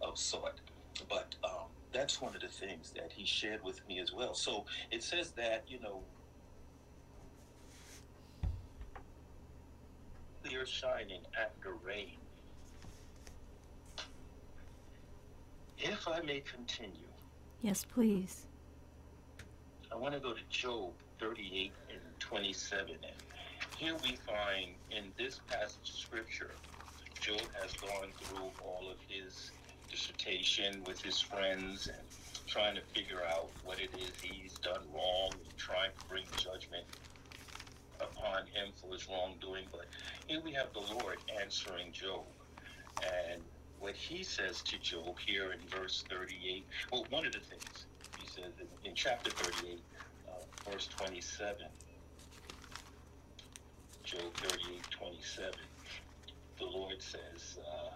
[0.00, 0.60] of sort.
[1.08, 4.34] But um, that's one of the things that he shared with me as well.
[4.34, 6.00] So it says that, you know,
[10.44, 12.16] clear shining after rain.
[15.78, 17.10] If I may continue,
[17.62, 18.46] Yes, please.
[19.92, 22.88] I want to go to Job 38 and 27.
[22.88, 23.12] And
[23.76, 26.52] here we find in this passage of scripture,
[27.20, 29.50] Job has gone through all of his
[29.90, 31.98] dissertation with his friends and
[32.46, 36.84] trying to figure out what it is he's done wrong and trying to bring judgment
[38.00, 39.64] upon him for his wrongdoing.
[39.70, 39.86] But
[40.26, 42.24] here we have the Lord answering Job.
[43.02, 43.42] And
[43.78, 47.86] what he says to Job here in verse 38, well, one of the things
[48.18, 49.78] he says in, in chapter 38,
[50.28, 51.66] uh, verse 27,
[54.04, 55.52] Job 38, 27,
[56.58, 57.90] the Lord says, uh,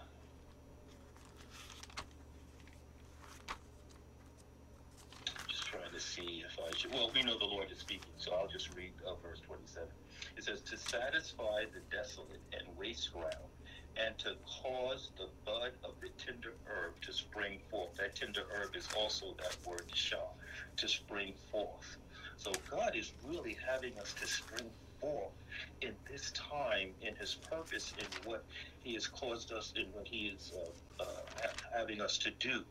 [5.47, 8.35] just trying to see if I should, well, we know the Lord is speaking, so
[8.35, 9.89] I'll just read uh, verse 27.
[10.37, 13.53] It says, To satisfy the desolate and waste ground,
[13.97, 17.97] and to cause the bud of the tender herb to spring forth.
[17.97, 20.33] That tender herb is also that word shah,
[20.77, 21.99] to spring forth.
[22.37, 25.35] So God is really having us to spring forth
[25.81, 28.47] in this time in His purpose in what
[28.81, 32.67] He has caused us in what He is uh, uh, having us to do.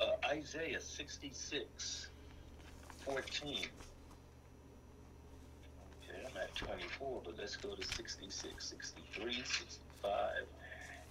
[0.00, 2.12] Uh, Isaiah 66,
[3.06, 3.22] 14.
[3.48, 3.68] Okay,
[6.28, 10.10] I'm at 24, but let's go to 66, 63, 65.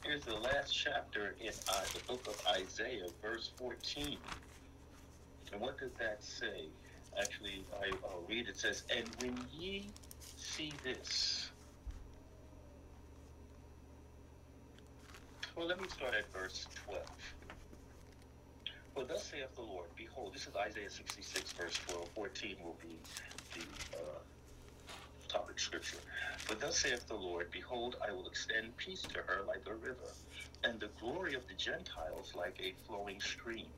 [0.03, 4.17] Here's the last chapter in uh, the book of Isaiah, verse 14.
[5.53, 6.65] And what does that say?
[7.17, 8.57] Actually, I, will read it.
[8.57, 9.87] says, And when ye
[10.35, 11.49] see this,
[15.55, 17.01] well, let me start at verse 12.
[18.95, 22.13] Well, thus saith the Lord, Behold, this is Isaiah 66, verse 12.
[22.13, 23.07] 14 will be
[23.53, 24.19] the uh,
[25.29, 26.03] topic scripture.
[26.47, 30.17] But thus saith the Lord, Behold, I will extend peace to her like a river,
[30.63, 33.75] and the glory of the Gentiles like a flowing stream.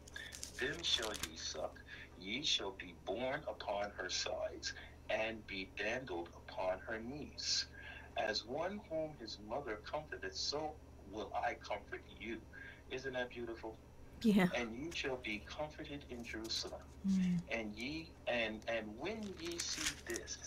[0.59, 1.79] Them shall ye suck,
[2.15, 4.73] ye shall be borne upon her sides,
[5.09, 7.69] and be dandled upon her knees.
[8.17, 12.47] As one whom his mother comforted, so will I comfort you.
[12.89, 13.86] Isn't that beautiful?
[14.21, 14.47] Yeah.
[14.55, 16.81] And you shall be comforted in Jerusalem.
[17.07, 17.39] Mm.
[17.51, 20.37] And ye and and when ye see this,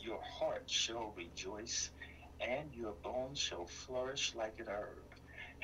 [0.00, 1.90] your heart shall rejoice,
[2.40, 4.98] and your bones shall flourish like an herb.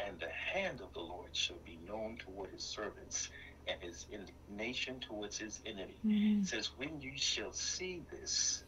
[0.04, 3.30] And the hand of the Lord shall be known toward his servants,
[3.68, 5.96] and his indignation towards his enemy.
[6.04, 8.64] It says, When you shall see this,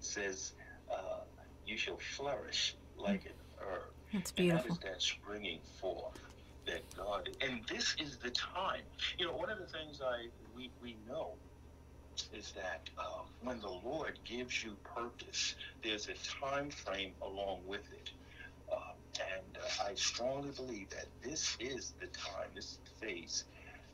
[0.00, 0.52] says,
[0.90, 1.20] uh,
[1.66, 3.92] you shall flourish like an herb.
[4.12, 4.72] That's beautiful.
[4.72, 6.18] And that is that springing forth
[6.66, 7.30] that God.
[7.40, 8.82] And this is the time.
[9.18, 11.38] You know, one of the things I we, we know
[12.32, 17.92] is that um, when the Lord gives you purpose, there's a time frame along with
[17.92, 18.10] it.
[18.72, 18.96] Um,
[19.36, 23.44] and uh, I strongly believe that this is the time, this phase,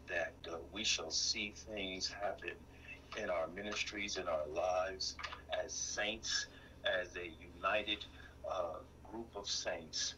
[0.09, 2.57] that uh, we shall see things happen
[3.19, 5.17] in our ministries, in our lives,
[5.65, 6.49] as saints,
[6.85, 8.05] as a united
[8.51, 10.17] uh, group of saints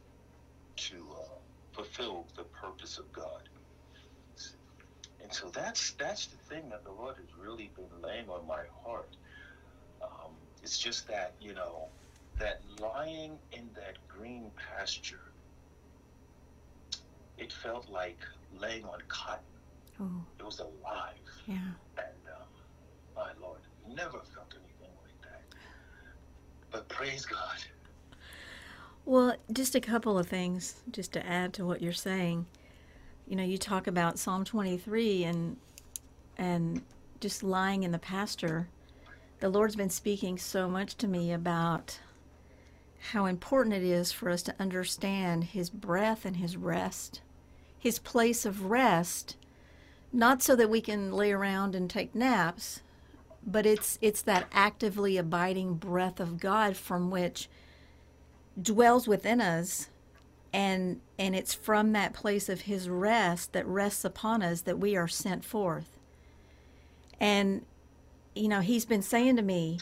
[0.77, 1.38] to uh,
[1.79, 3.49] fulfill the purpose of God.
[5.23, 8.63] And so that's that's the thing that the Lord has really been laying on my
[8.85, 9.15] heart.
[10.03, 11.87] Um, it's just that you know
[12.39, 15.21] that lying in that green pasture,
[17.37, 18.19] it felt like
[18.59, 19.45] laying on cotton.
[20.01, 20.25] Oh.
[20.39, 21.15] It was alive.
[21.47, 21.55] Yeah.
[21.97, 22.49] And um,
[23.15, 25.43] my Lord, never felt anything like that.
[26.73, 27.59] But praise God.
[29.05, 32.47] Well, just a couple of things, just to add to what you're saying
[33.29, 35.57] you know, you talk about Psalm 23 and
[36.39, 36.83] and
[37.21, 38.69] just lying in the pasture.
[39.41, 41.99] The Lord's been speaking so much to me about
[43.13, 47.21] how important it is for us to understand his breath and his rest,
[47.79, 49.37] his place of rest,
[50.13, 52.81] not so that we can lay around and take naps,
[53.47, 57.49] but it's it's that actively abiding breath of God from which
[58.61, 59.89] dwells within us
[60.53, 64.97] and and it's from that place of his rest that rests upon us that we
[64.97, 65.99] are sent forth.
[67.21, 67.65] And
[68.35, 69.81] you know he's been saying to me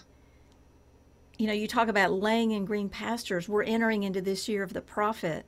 [1.39, 3.49] you know you talk about laying in green pastures.
[3.49, 5.45] We're entering into this year of the prophet.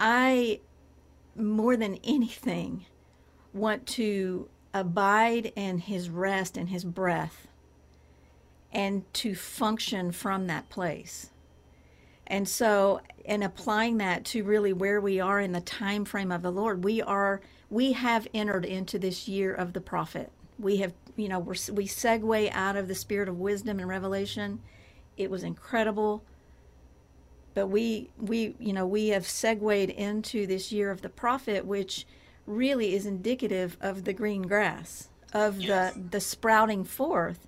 [0.00, 0.60] I
[1.36, 2.86] more than anything
[3.52, 7.46] want to abide in his rest and his breath
[8.72, 11.31] and to function from that place
[12.26, 16.42] and so, in applying that to really where we are in the time frame of
[16.42, 20.30] the Lord, we are we have entered into this year of the prophet.
[20.58, 24.60] We have, you know, we're, we segue out of the spirit of wisdom and revelation.
[25.16, 26.22] It was incredible,
[27.54, 32.06] but we we you know we have segued into this year of the prophet, which
[32.46, 35.94] really is indicative of the green grass of yes.
[35.94, 37.46] the the sprouting forth.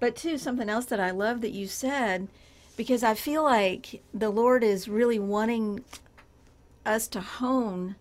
[0.00, 2.28] But too, something else that I love that you said
[2.76, 5.84] because I feel like the Lord is really wanting
[6.84, 7.96] us to hone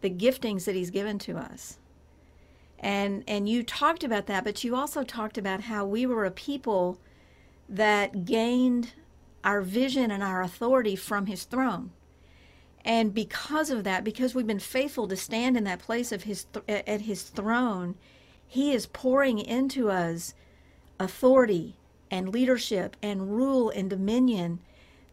[0.00, 1.78] the giftings that He's given to us.
[2.78, 6.30] And and you talked about that, but you also talked about how we were a
[6.30, 6.98] people
[7.68, 8.92] that gained
[9.42, 11.92] our vision and our authority from His throne.
[12.84, 16.44] And because of that, because we've been faithful to stand in that place of His
[16.44, 17.94] th- at His throne,
[18.46, 20.34] He is pouring into us
[21.00, 21.76] authority
[22.14, 24.60] and leadership and rule and dominion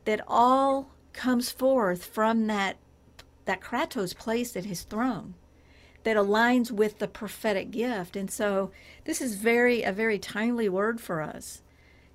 [0.05, 2.77] that all comes forth from that
[3.45, 5.33] that kratos place at his throne
[6.03, 8.71] that aligns with the prophetic gift and so
[9.05, 11.61] this is very a very timely word for us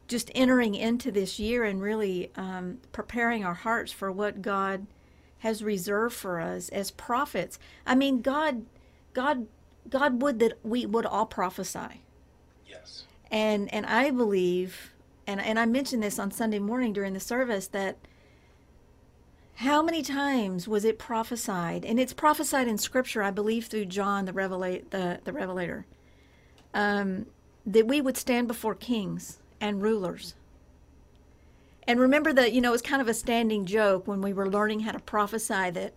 [0.09, 4.87] just entering into this year and really um, preparing our hearts for what god
[5.39, 7.59] has reserved for us as prophets.
[7.87, 8.67] I mean, God,
[9.13, 9.47] God,
[9.89, 12.03] God would that we would all prophesy.
[12.67, 13.05] Yes.
[13.31, 14.93] And and I believe,
[15.27, 17.97] and and I mentioned this on Sunday morning during the service that
[19.57, 21.85] how many times was it prophesied?
[21.85, 25.87] And it's prophesied in Scripture, I believe, through John the revelate the the Revelator,
[26.75, 27.27] um,
[27.65, 30.35] that we would stand before kings and rulers.
[31.89, 34.81] And remember that you know it's kind of a standing joke when we were learning
[34.81, 35.95] how to prophesy that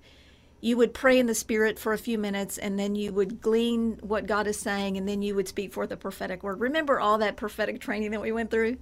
[0.61, 3.97] you would pray in the spirit for a few minutes and then you would glean
[4.01, 6.59] what God is saying and then you would speak forth a prophetic word.
[6.59, 8.77] Remember all that prophetic training that we went through?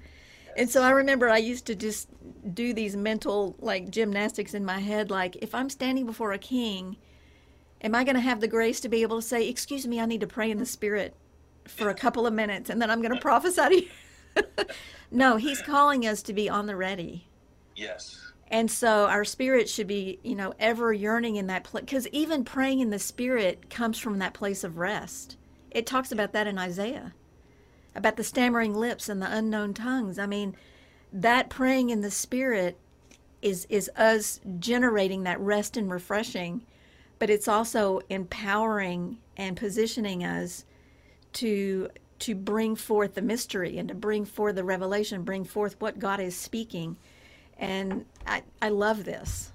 [0.56, 2.10] And so I remember I used to just
[2.52, 6.98] do these mental like gymnastics in my head like if I'm standing before a king,
[7.82, 10.08] am I going to have the grace to be able to say, "Excuse me, I
[10.08, 11.14] need to pray in the spirit
[11.68, 14.66] for a couple of minutes and then I'm going to prophesy to you?"
[15.12, 17.28] no, he's calling us to be on the ready.
[17.76, 18.27] Yes.
[18.50, 21.84] And so our spirit should be, you know, ever yearning in that place.
[21.84, 25.36] Because even praying in the spirit comes from that place of rest.
[25.70, 27.14] It talks about that in Isaiah,
[27.94, 30.18] about the stammering lips and the unknown tongues.
[30.18, 30.56] I mean,
[31.12, 32.78] that praying in the spirit
[33.42, 36.66] is is us generating that rest and refreshing,
[37.20, 40.66] but it's also empowering and positioning us
[41.34, 41.90] to
[42.20, 46.20] to bring forth the mystery and to bring forth the revelation, bring forth what God
[46.20, 46.98] is speaking
[47.60, 49.52] and I, I love this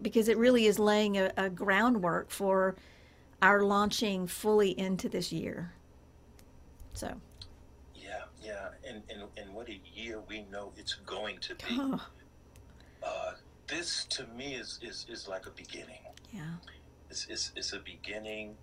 [0.00, 2.74] because it really is laying a, a groundwork for
[3.40, 5.72] our launching fully into this year.
[6.92, 7.14] So,
[7.94, 8.68] Yeah, yeah.
[8.88, 11.64] And, and, and what a year we know it's going to be.
[11.70, 12.00] oh,
[13.02, 13.32] Uh,
[13.66, 16.02] this to me is, is, is like a beginning.
[16.32, 16.42] yeah,
[17.10, 18.54] It's, it's, it's a beginning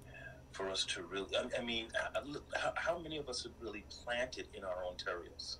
[0.51, 1.35] for us to really.
[1.35, 1.87] I, I mean,
[2.25, 5.57] look, how, how many of us have really planted in our own territories?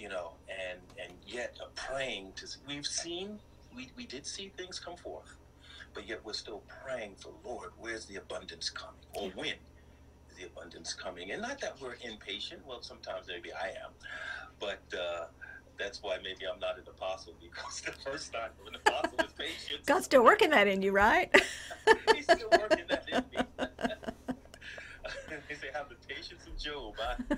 [0.00, 2.46] You know, and and yet are praying to.
[2.66, 3.38] We've seen,
[3.76, 5.36] we, we did see things come forth,
[5.92, 7.72] but yet we're still praying for Lord.
[7.78, 9.56] Where's the abundance coming, or when
[10.30, 11.32] is the abundance coming?
[11.32, 12.66] And not that we're impatient.
[12.66, 13.90] Well, sometimes maybe I am,
[14.58, 14.80] but.
[14.98, 15.26] Uh,
[15.78, 19.86] that's why maybe I'm not an apostle because the first time an apostle is patience.
[19.86, 21.34] God's still working that in you, right?
[22.14, 23.66] He's still working that in me.
[25.48, 26.94] they say, have the patience of Job.
[27.00, 27.36] I,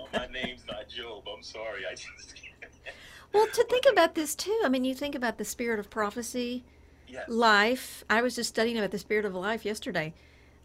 [0.00, 1.24] oh, my name's not Job.
[1.34, 1.82] I'm sorry.
[1.86, 2.34] I just
[3.32, 6.64] well, to think about this too, I mean, you think about the spirit of prophecy,
[7.08, 7.28] Yes.
[7.28, 8.04] life.
[8.08, 10.14] I was just studying about the spirit of life yesterday,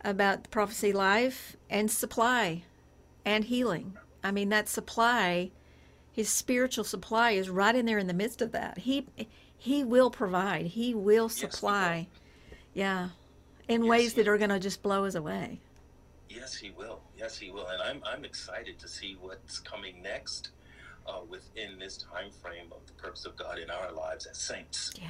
[0.03, 2.63] about prophecy, life, and supply,
[3.25, 3.97] and healing.
[4.23, 5.49] I mean, that supply,
[6.11, 8.79] his spiritual supply, is right in there in the midst of that.
[8.79, 9.07] He
[9.57, 10.67] he will provide.
[10.67, 12.07] He will he supply.
[12.75, 13.09] Yeah,
[13.67, 15.59] in Yes, ways that are going to just blow us away.
[16.29, 17.01] Yes, he will.
[17.17, 17.67] Yes, he will.
[17.67, 20.49] And I'm, I'm excited to see what's coming next
[21.07, 24.91] uh, within this time frame of the purpose of God in our lives as saints.
[24.99, 25.07] Yeah.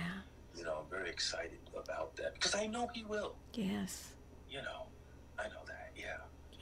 [0.57, 3.36] You know, I'm very excited about that because I know he will.
[3.53, 4.13] Yes.
[4.49, 4.88] You know,
[5.39, 5.91] I know that.
[5.95, 6.18] Yeah.
[6.51, 6.59] yeah.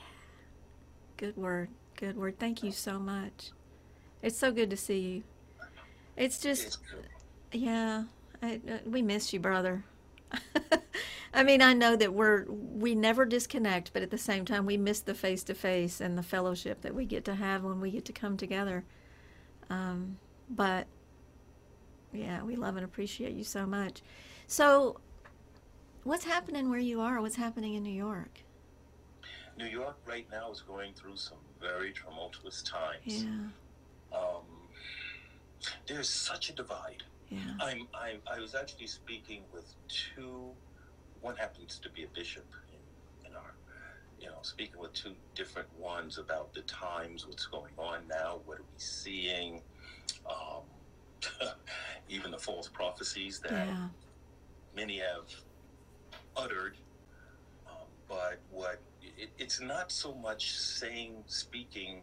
[1.18, 1.70] Good word.
[1.96, 2.40] Good word.
[2.40, 3.52] Thank you so much.
[4.22, 5.24] It's so good to see you.
[6.16, 6.78] It's just It's.
[7.52, 8.04] Yeah,
[8.42, 9.84] I, uh, we miss you, brother.
[11.34, 14.78] I mean, I know that we're we never disconnect, but at the same time, we
[14.78, 17.92] miss the face to face and the fellowship that we get to have when we
[17.92, 18.84] get to come together.
[19.70, 20.18] Um,
[20.50, 20.86] but
[22.14, 24.02] yeah, we love and appreciate you so much.
[24.46, 25.00] So,
[26.04, 27.20] what's happening where you are?
[27.22, 28.40] What's happening in New York?
[29.58, 33.24] New York right now is going through some very tumultuous times.
[33.24, 34.44] Yeah, Um,
[35.88, 37.04] there's such a divide.
[37.30, 40.52] yeah, I'm, I'm, I was actually speaking with two,
[41.24, 43.54] one happens to be a bishop in, in our,
[44.20, 48.60] you know, speaking with two different ones about the times, what's going on now, what
[48.60, 49.62] are we seeing,
[50.30, 50.64] um,
[52.10, 53.88] even the false prophecies that yeah,
[54.76, 55.30] many have
[56.36, 56.76] uttered.
[57.68, 62.02] Um, but what it, it's not so much saying, speaking,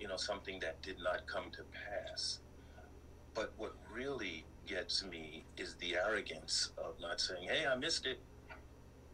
[0.00, 2.40] you know, something that did not come to pass.
[3.34, 8.18] But what really gets me is the arrogance of not saying, "Hey, I missed it,"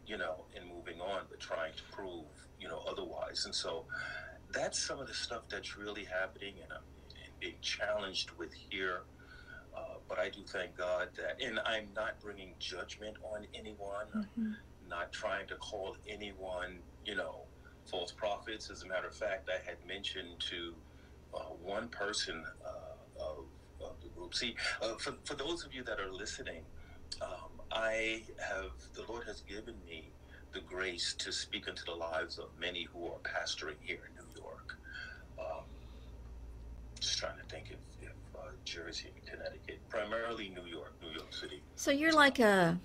[0.06, 2.24] you know, and moving on, but trying to prove,
[2.60, 3.44] you know, otherwise.
[3.44, 3.84] And so,
[4.52, 6.82] that's some of the stuff that's really happening, and I'm
[7.24, 9.02] and being challenged with here.
[9.74, 14.06] Uh, but I do thank God that, and I'm not bringing judgment on anyone,
[14.38, 14.56] mhm,
[14.88, 17.42] not trying to call anyone, you know,
[17.86, 18.68] false prophets.
[18.70, 20.74] As a matter of fact, I had mentioned to
[21.34, 23.46] uh, one person uh, of,
[23.80, 24.34] of the group.
[24.34, 26.62] See, uh, for, for those of you that are listening,
[27.22, 30.10] um, I have, the Lord has given me
[30.52, 34.42] the grace to speak into the lives of many who are pastoring here in New
[34.42, 34.76] York.
[35.38, 35.64] Um,
[37.00, 41.32] just trying to think if, if uh, Jersey and Connecticut, primarily New York, New York
[41.32, 41.62] City.
[41.76, 42.78] So you're like a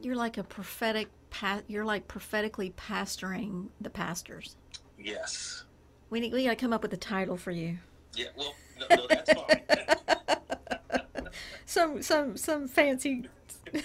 [0.00, 1.08] you're like a prophetic.
[1.30, 4.56] Pa- you're like prophetically pastoring the pastors.
[4.98, 5.64] Yes.
[6.10, 7.78] We need, we got to come up with a title for you.
[8.16, 8.26] Yeah.
[8.36, 9.62] Well, no, no that's fine.
[11.66, 13.28] Some some some fancy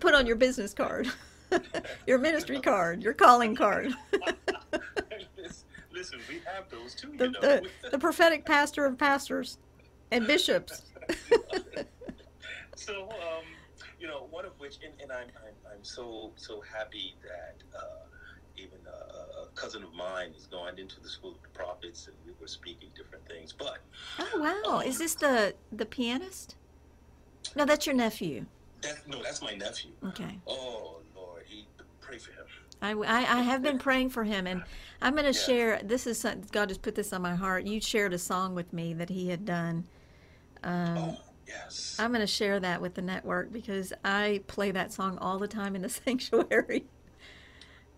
[0.00, 1.08] put on your business card,
[2.06, 3.92] your ministry card, your calling card.
[5.92, 7.12] Listen, we have those too.
[7.16, 7.40] The, you know.
[7.40, 9.58] the, the prophetic pastor of pastors
[10.10, 10.82] and bishops.
[12.76, 13.44] so, um,
[13.98, 18.06] you know, one of which, and, and I'm, I'm, I'm so so happy that uh,
[18.56, 22.16] even a, a cousin of mine is going into the school of the prophets, and
[22.24, 23.52] we were speaking different things.
[23.52, 23.78] But
[24.18, 24.80] Oh wow!
[24.80, 26.56] Is this the the pianist?
[27.56, 28.46] No, that's your nephew.
[28.82, 29.90] That no, that's my nephew.
[30.08, 30.38] Okay.
[30.46, 31.66] Oh Lord, he
[32.00, 32.46] pray for him.
[32.82, 34.62] I, I, I have been praying for him, and
[35.02, 35.44] I'm going to Yeah.
[35.44, 35.80] share.
[35.82, 37.66] This is God just put this on my heart.
[37.66, 39.84] You shared a song with me that he had done.
[40.64, 41.16] Um, oh
[41.46, 41.96] yes.
[41.98, 45.48] I'm going to share that with the network because I play that song all the
[45.48, 46.86] time in the sanctuary.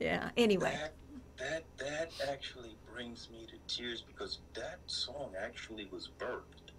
[0.00, 0.30] yeah.
[0.36, 0.94] Anyway, That,
[1.38, 6.72] that that actually brings me to tears because that song actually was birthed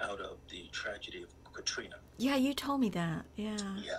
[0.00, 1.96] out of the tragedy of Katrina.
[2.18, 3.24] yeah, you told me that.
[3.36, 3.56] Yeah.
[3.84, 3.92] Yeah,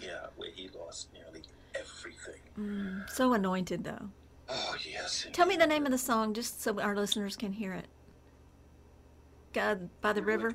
[0.00, 1.42] yeah, where he lost nearly
[1.74, 2.40] everything.
[2.58, 4.10] Mm, so anointed though.
[4.48, 5.26] Oh yes.
[5.32, 7.86] Tell me the name of the song just so our listeners can hear it.
[9.52, 10.54] God by the river.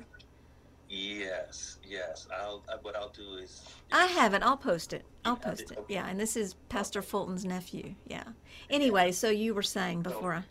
[0.88, 2.28] Yes, yes.
[2.32, 2.62] I'll.
[2.68, 3.62] Uh, what I'll do is.
[3.90, 4.42] I have it.
[4.42, 5.04] I'll post it.
[5.24, 5.70] I'll post it?
[5.72, 5.78] it.
[5.78, 5.94] Okay.
[5.94, 7.94] Yeah, and this is Pastor Fulton's nephew.
[8.06, 8.24] Yeah.
[8.70, 10.44] Anyway, so you were saying before I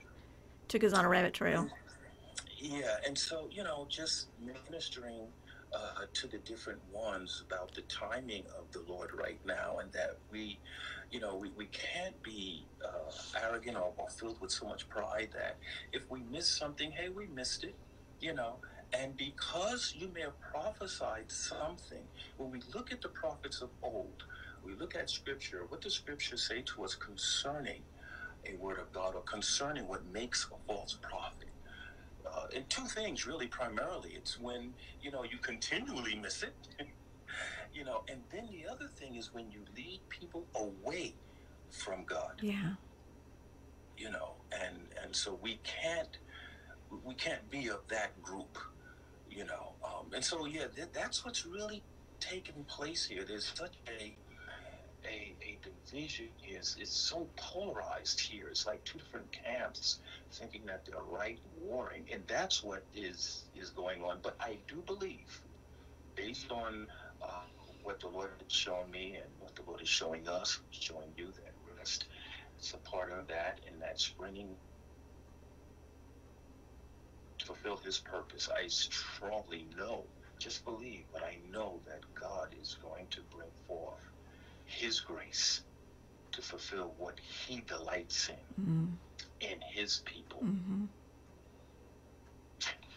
[0.67, 1.69] took us on a rabbit trail.
[2.57, 4.27] Yeah, and so you know, just
[4.69, 5.27] ministering
[5.73, 10.19] uh, to the different ones about the timing of the Lord right now, and that
[10.31, 10.59] we,
[11.11, 13.11] you know, we, we can't be uh,
[13.43, 15.59] arrogant or, or filled with so much pride that
[15.93, 17.77] if we miss something, hey, we missed it,
[18.21, 18.61] you know.
[18.93, 24.25] And because you may have prophesied something, when we look at the prophets of old,
[24.63, 25.65] we look at Scripture.
[25.67, 27.83] What does Scripture say to us concerning
[28.45, 31.52] a word of God or concerning what makes a false prophet?
[32.35, 34.11] Uh, and two things really primarily.
[34.15, 36.53] It's when you know you continually miss it
[37.73, 41.13] you know and then the other thing is when you lead people away
[41.69, 42.39] from god.
[42.41, 42.73] Yeah.
[43.97, 46.17] you know and and so we can't
[47.03, 48.57] we can't be of that group
[49.29, 51.81] you know um, and so yeah that, that's what's really
[52.23, 53.25] taking place here.
[53.27, 54.15] There's such a
[55.07, 58.49] a, a division is it's, so polarized here.
[58.49, 59.99] It's like two different camps
[60.33, 64.19] thinking that they're right warring and that's what is is going on.
[64.23, 65.41] But i do believe
[66.15, 66.87] based on
[67.21, 67.45] uh,
[67.83, 71.27] what the lord has shown me and what the lord is showing us showing you
[71.27, 72.07] that rest
[72.57, 74.57] it's a part of that and that springing
[77.39, 78.49] to fulfill his purpose.
[78.57, 80.07] I strongly know
[80.39, 84.12] just believe but i know that god is going to bring forth
[84.65, 85.61] his grace
[86.31, 88.85] to fulfill what he delights in Mm-hmm.
[89.41, 90.39] in his people.
[90.43, 90.85] Mm-hmm.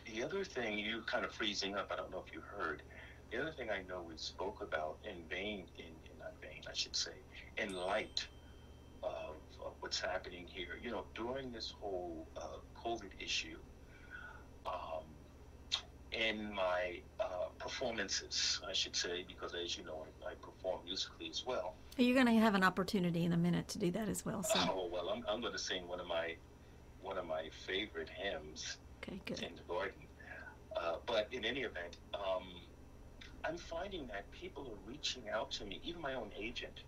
[0.06, 2.82] The other thing you kind of freezing up, I don't know if you heard.
[3.30, 6.74] The other thing I know we spoke about in vain, in, in not vain, I
[6.74, 7.12] should say,
[7.58, 8.26] in light
[9.02, 10.78] of, of what's happening here.
[10.82, 13.58] You know, during this whole uh, COVID issue,
[14.66, 15.04] um,
[16.16, 21.28] in my uh, performances, I should say, because as you know, I, I perform musically
[21.28, 21.74] as well.
[21.96, 24.42] You're going to have an opportunity in a minute to do that as well.
[24.42, 26.36] So, Oh well, I'm, I'm going to sing one of my
[27.02, 29.40] one of my favorite hymns okay, good.
[29.42, 29.92] in the garden.
[30.76, 32.42] Uh, but in any event, um,
[33.44, 36.80] I'm finding that people are reaching out to me, even my own agent.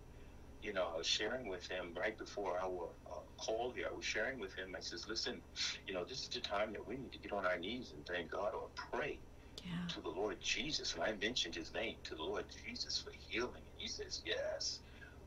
[0.61, 3.87] You know, I was sharing with him right before our uh, call here.
[3.91, 4.75] I was sharing with him.
[4.75, 5.43] I says, "Listen,
[5.87, 8.05] you know, this is the time that we need to get on our knees and
[8.05, 9.21] thank God or pray
[9.63, 9.87] Yeah.
[9.89, 13.63] to the Lord Jesus." And I mentioned His name to the Lord Jesus for healing,
[13.67, 14.81] and he says, "Yes,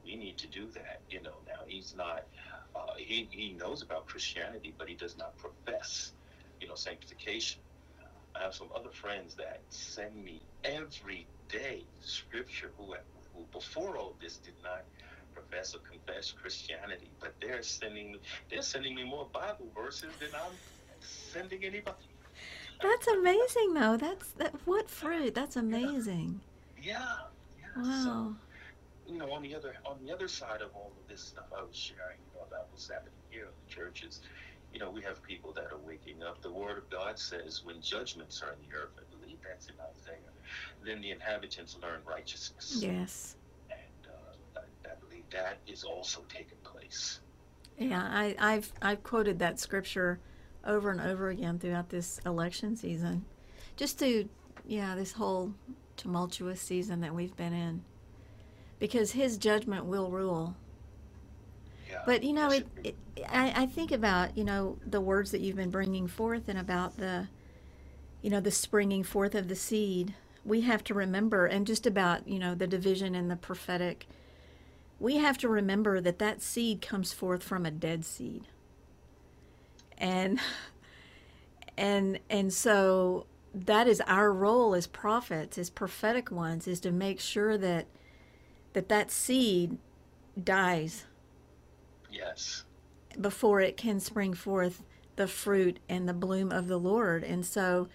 [0.04, 2.28] we need to do that." You know, now he's not.
[2.74, 6.14] Uh, he he knows about Christianity, but he does not profess,
[6.60, 7.62] you know, sanctification.
[8.36, 12.96] I have some other friends that send me every day scripture who,
[13.34, 14.86] who before all this did not
[15.52, 18.16] profess or confess Christianity, but they're sending
[18.50, 20.52] they're sending me more Bible verses than I'm
[21.00, 21.96] sending anybody.
[22.80, 23.96] That's amazing, though.
[23.96, 24.54] That's that.
[24.64, 25.34] What fruit?
[25.34, 26.40] That's amazing.
[26.82, 26.98] Yeah.
[27.60, 28.02] yeah.
[28.02, 28.34] So, Wow.
[29.06, 31.62] you know, on the other on the other side of all of this stuff I
[31.62, 34.20] was sharing, you know, about what's happening here in the churches,
[34.72, 36.42] you know, we have people that are waking up.
[36.42, 39.74] The Word of God says, when judgments are in the earth, I believe that's in
[39.78, 40.16] Isaiah,
[40.84, 42.78] then the inhabitants learn righteousness.
[42.80, 43.36] Yes.
[43.70, 43.78] And
[44.08, 47.20] uh, I, I believe that is also taking place.
[47.78, 50.20] Yeah, I, I've I've quoted that scripture
[50.64, 53.26] over and over again throughout this election season,
[53.76, 54.28] just to
[54.66, 55.54] yeah this whole
[55.96, 57.84] tumultuous season that we've been in.
[58.78, 60.56] because his judgment will rule.
[61.90, 62.02] Yeah.
[62.04, 62.96] But you know, it, it
[63.28, 66.96] I, I think about you know the words that you've been bringing forth and about
[66.96, 67.28] the,
[68.22, 70.14] you know, the springing forth of the seed.
[70.44, 74.06] We have to remember, and just about you know the division and the prophetic.
[75.02, 78.44] We have to remember that that seed comes forth from a dead seed.
[79.98, 80.40] And
[81.76, 87.20] and and so that is our role as prophets, as prophetic ones, is to make
[87.20, 87.86] sure that
[88.74, 89.78] that that seed
[90.42, 91.04] dies
[92.10, 92.64] Yes.
[93.20, 94.82] before it can spring forth
[95.16, 97.24] the fruit and the bloom of the Lord.
[97.24, 97.88] And so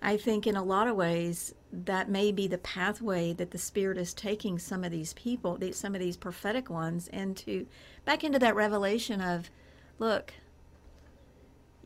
[0.00, 3.96] I think in a lot of ways that may be the pathway that the Spirit
[3.96, 7.66] is taking some of these people, these- some of these prophetic ones, into
[8.04, 9.50] back into that revelation of,
[9.98, 10.34] look,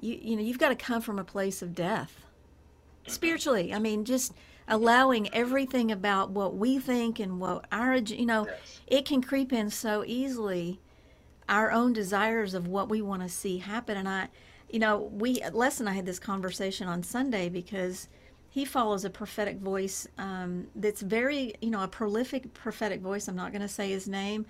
[0.00, 2.24] you you know you've got to come from a place of death
[3.04, 3.12] mm-hmm.
[3.12, 3.72] spiritually.
[3.72, 4.32] I mean, just
[4.68, 8.80] allowing everything about what we think and what our you know Yes.
[8.86, 10.80] it can creep in so easily
[11.48, 14.28] our own desires of what we want to see happen and i
[14.68, 18.08] you know we les and i had this conversation on sunday because
[18.56, 23.36] he follows a prophetic voice um, that's very you know a prolific prophetic voice i'm
[23.36, 24.46] not going to say his name.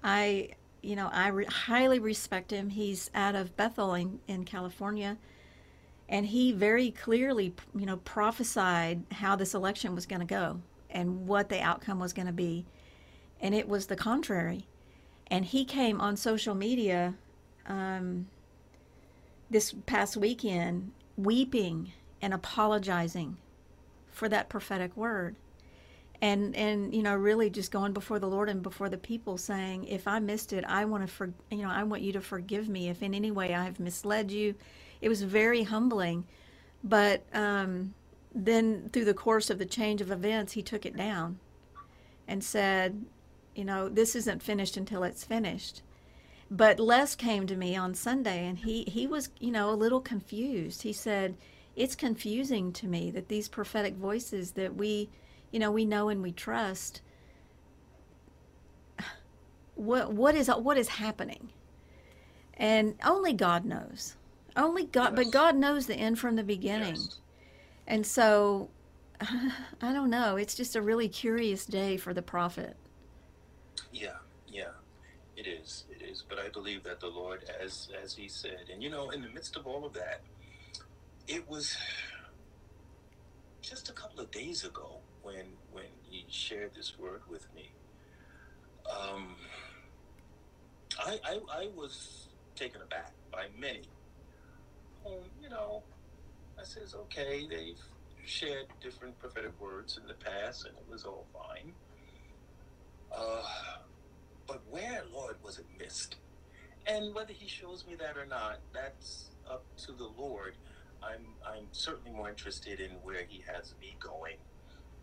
[0.00, 0.50] I
[0.80, 2.70] you know i re- highly respect him.
[2.70, 5.16] He's out of bethel in, in california.
[6.08, 11.26] And he very clearly you know prophesied how this election was going to go and
[11.26, 12.64] what the outcome was going to be.
[13.40, 14.66] And it was the contrary.
[15.26, 17.14] And he came on social media
[17.66, 18.28] um,
[19.50, 21.90] this past weekend weeping
[22.22, 23.36] and apologizing
[24.18, 25.36] for that prophetic word.
[26.22, 29.84] And and you know really just going before the lord and before the people saying
[29.86, 32.68] if i missed it i want to for you know i want you to forgive
[32.68, 34.54] me if in any way i have misled you.
[35.00, 36.26] It was very humbling
[36.84, 37.94] but um,
[38.34, 41.40] then through the course of the change of events he took it down
[42.28, 43.06] and said
[43.54, 45.82] you know this isn't finished until it's finished.
[46.50, 50.00] But les came to me on sunday and he he was you know a little
[50.00, 50.82] confused.
[50.82, 51.36] He said
[51.78, 55.08] it's confusing to me that these prophetic voices that we
[55.52, 57.00] you know we know and we trust
[59.74, 61.50] what what is what is happening
[62.54, 64.16] and only god knows
[64.56, 67.20] only god but god knows the end from the beginning Yes.
[67.86, 68.70] and so
[69.20, 72.76] i don't know it's just a really curious day for the prophet
[73.92, 74.18] Yeah,
[74.48, 74.72] yeah,
[75.36, 75.84] it is.
[75.90, 76.24] It is.
[76.28, 79.28] But I believe that the Lord, as as He said, and you know, in the
[79.28, 80.20] midst of all of that,
[81.28, 81.76] it was
[83.62, 87.70] just a couple of days ago when when He shared this word with me.
[88.90, 89.36] Um,
[90.98, 93.84] I I, I was taken aback by many.
[95.04, 95.84] Whom you know,
[96.58, 97.80] I says, okay, they've
[98.24, 101.74] shared different prophetic words in the past, and it was all fine.
[103.16, 103.42] Uh,
[104.46, 106.16] but where, Lord, was it missed?
[106.86, 110.56] And whether He shows me that or not, that's up to the Lord.
[111.02, 114.36] I'm I'm certainly more interested in where He has me going,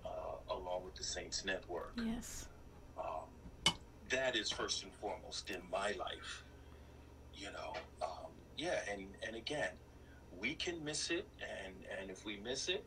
[0.06, 1.94] uh, along with the Saints Network.
[2.04, 2.48] yes
[2.98, 3.74] Um,
[4.10, 6.44] that is first and foremost in my life.
[7.34, 9.72] You know, um, yeah, and and again,
[10.40, 12.84] we can miss it, and and if we miss it,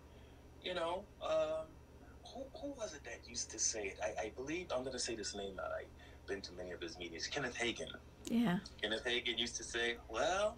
[0.62, 1.66] you know, um,
[2.24, 3.98] who who was it that used to say it?
[4.02, 5.70] I, I believe I'm going to say this name out.
[5.78, 7.26] I've been to many of his meetings.
[7.26, 7.88] Kenneth Hagin.
[8.26, 10.56] yeah Kenneth Hagin used to say, "Well,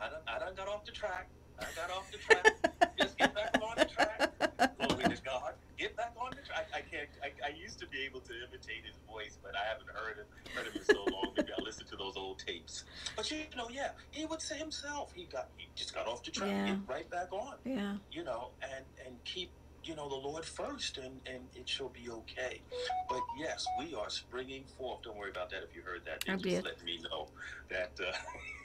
[0.00, 1.28] I done, I done got off the track.
[1.62, 2.96] I got off the track.
[2.98, 4.76] Just get back on the track.
[4.78, 5.54] Glory to God.
[5.78, 6.68] Get back on the track.
[6.74, 7.08] I, I can't.
[7.22, 10.26] I, I used to be able to imitate his voice, but I haven't heard him
[10.54, 11.32] heard him in so long.
[11.36, 12.84] Maybe I listened to those old tapes.
[13.16, 15.12] But you know, yeah, he would say himself.
[15.14, 15.48] He got.
[15.56, 16.50] He just got off the track.
[16.50, 16.66] Yeah.
[16.66, 17.54] Get right back on.
[17.64, 19.50] yeah You know, and and keep.
[19.84, 22.60] You know the Lord first, and and it shall be okay.
[23.08, 25.02] But yes, we are springing forth.
[25.02, 25.64] Don't worry about that.
[25.68, 27.26] If you heard that, then just let me know
[27.68, 27.90] that.
[28.00, 28.12] Uh,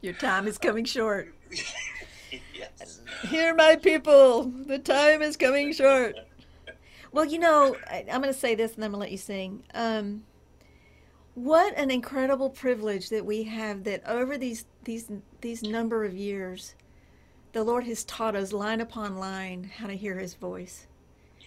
[0.00, 1.34] your time is coming short
[2.54, 3.00] yes.
[3.22, 6.14] Hear my people, the time is coming short.
[7.12, 9.12] Well, you know, I, I'm going to say this and then I'm going to let
[9.12, 9.62] you sing.
[9.74, 10.24] Um,
[11.34, 16.74] what an incredible privilege that we have that over these these these number of years,
[17.52, 20.86] the Lord has taught us line upon line how to hear His voice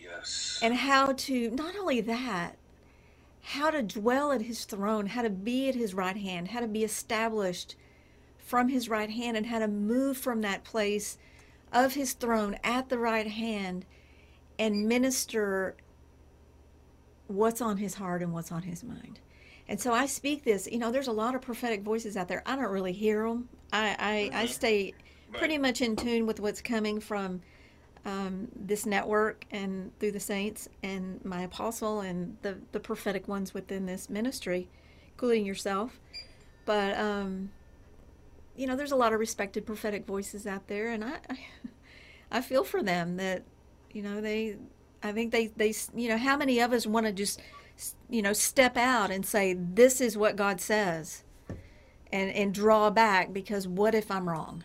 [0.02, 0.60] Yes.
[0.64, 2.58] and how to not only that,
[3.43, 6.68] how to dwell at His throne, how to be at His right hand, how to
[6.68, 7.76] be established
[8.52, 11.18] from His right hand, and how to move from that place
[11.72, 13.86] of His throne at the right hand
[14.60, 15.76] and minister
[17.28, 19.20] what's on his heart and what's on his mind.
[19.68, 22.43] And so I speak this, you know, there's a lot of prophetic voices out there.
[22.45, 23.49] I don't really hear them.
[23.72, 23.95] I,
[24.34, 24.49] I, I Mhm.
[24.49, 24.93] stay
[25.32, 27.41] pretty much in tune with what's coming from
[28.04, 33.54] um, this network and through the saints and my apostle and the, the prophetic ones
[33.54, 34.68] within this ministry,
[35.14, 35.99] including yourself.
[36.66, 37.52] But, um,
[38.56, 41.20] you know, there's a lot of respected prophetic voices out there, and I,
[42.32, 43.43] I, feel for them that,
[43.91, 44.58] you know, they,
[45.02, 47.41] I think they, they, you know, how many of us want to just,
[48.10, 51.24] you know, step out and say, this is what God says
[52.12, 54.64] and, and draw back because what if I'm wrong?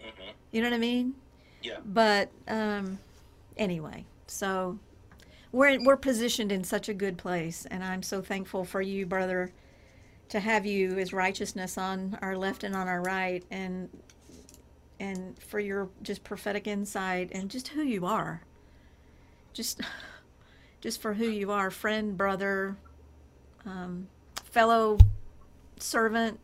[0.00, 1.14] hmm You know what I mean?
[1.62, 1.78] Yeah.
[1.84, 2.98] But um,
[3.56, 4.78] anyway, so
[5.52, 9.52] we're we're positioned in such a good place, and I'm so thankful for you, brother,
[10.28, 13.88] to have you as righteousness on our left and on our right, and
[14.98, 18.42] and for your just prophetic insight and just who you are.
[19.52, 19.80] Just
[20.80, 22.76] just for who you are, friend, brother,
[23.64, 24.08] um,
[24.44, 24.98] fellow
[25.78, 26.38] servant,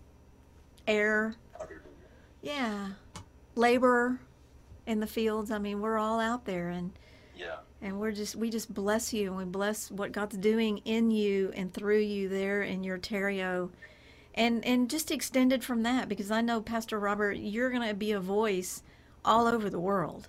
[0.86, 1.34] heir.
[2.42, 2.88] Yeah,
[3.54, 4.18] laborer
[4.86, 5.50] in the fields.
[5.50, 6.92] I mean, we're all out there, and
[7.36, 7.56] Yeah.
[7.80, 11.52] and we're just we just bless you, and we bless what God's doing in you
[11.56, 13.70] and through you there in your Terrio,
[14.34, 18.20] and and just extended from that because I know Pastor Robert, you're gonna be a
[18.20, 18.82] voice
[19.24, 20.28] all over the world,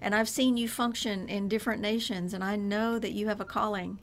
[0.00, 3.44] and I've seen you function in different nations, and I know that you have a
[3.44, 3.98] calling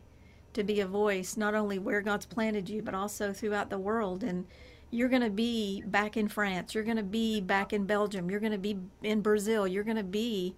[0.54, 4.24] to be a voice not only where God's planted you, but also throughout the world.
[4.24, 4.48] And
[4.90, 6.74] you're going to be back in France.
[6.74, 8.32] You're going to be back in Belgium.
[8.32, 10.56] You're going to be in Brazil, you're going to be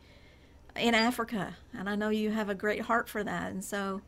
[0.79, 1.55] in Africa.
[1.77, 3.51] And I know you have a great heart for that.
[3.51, 4.01] And so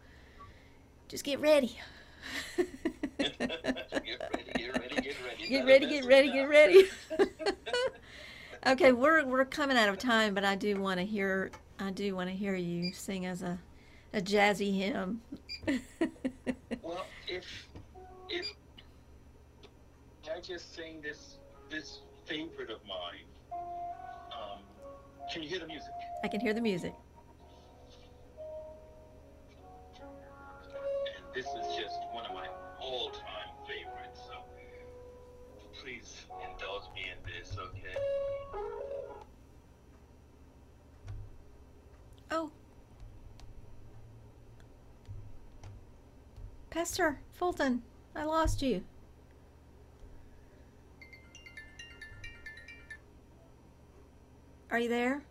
[1.07, 1.77] just get ready.
[2.57, 2.67] get
[3.19, 3.33] ready,
[4.55, 5.47] get ready, get ready.
[5.47, 6.87] Get ready, get ready, get ready.
[8.67, 12.15] okay, we're we're coming out of time, but I do want to hear I do
[12.15, 13.59] want to hear you sing as a
[14.13, 15.21] a jazzy hymn.
[16.81, 17.45] Well, if
[18.29, 18.47] if
[20.29, 21.37] I just sing this
[21.69, 23.59] this favorite of mine,
[25.31, 25.91] can you hear the music?
[26.23, 26.93] I can hear the music.
[31.15, 32.47] And this is just one of my
[32.81, 34.19] all-time favorites.
[34.27, 34.43] So
[35.81, 37.95] please indulge me in this, okay?
[42.29, 42.51] Oh.
[46.69, 47.83] Pastor Fulton,
[48.15, 48.83] I lost you.
[54.71, 55.21] Are you there?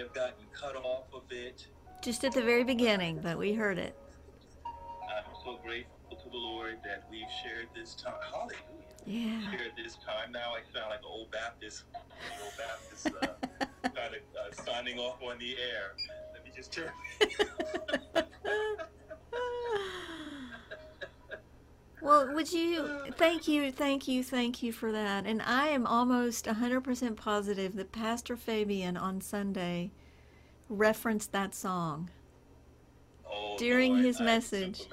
[0.00, 1.66] Have gotten cut off a bit.
[2.02, 3.96] Just at the very beginning, but we heard it.
[22.86, 25.26] You thank you, thank you, thank you for that.
[25.26, 29.90] And I am almost 100% positive that Pastor Fabian on Sunday
[30.68, 32.10] referenced that song.
[33.28, 34.82] Oh, During his I message.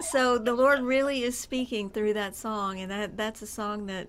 [0.00, 4.06] So the Lord really is speaking through that song, and that that's a song that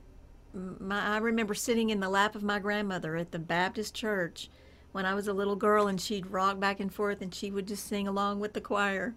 [0.53, 4.51] my I remember sitting in the lap of my grandmother at the Baptist church
[4.91, 7.67] when I was a little girl, and she'd rock back and forth, and she would
[7.67, 9.15] just sing along with the choir.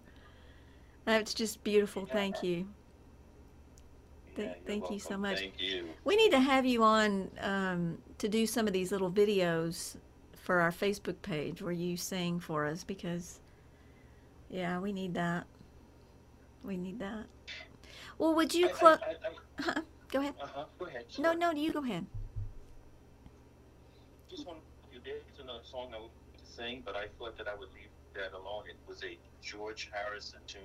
[1.04, 2.06] That's just beautiful.
[2.06, 2.66] Thank you.
[4.36, 5.38] Th- Yeah, thank you so much.
[5.40, 5.88] Thank you.
[6.04, 9.96] We need to have you on um, to do some of these little videos
[10.42, 13.40] for our Facebook page where you sing for us because,
[14.48, 15.44] yeah, we need that.
[16.64, 17.24] We need that.
[18.18, 18.98] Well, would you close?
[19.02, 20.34] I- Go ahead.
[20.42, 20.64] Uh-huh.
[20.78, 21.04] Go ahead.
[21.18, 21.38] No, Sure.
[21.38, 22.04] no, you go ahead.
[24.28, 24.52] just to
[25.04, 28.32] there's another song I would to sing, but I thought that I would leave that
[28.34, 28.64] alone.
[28.68, 30.60] It was a George Harrison tune,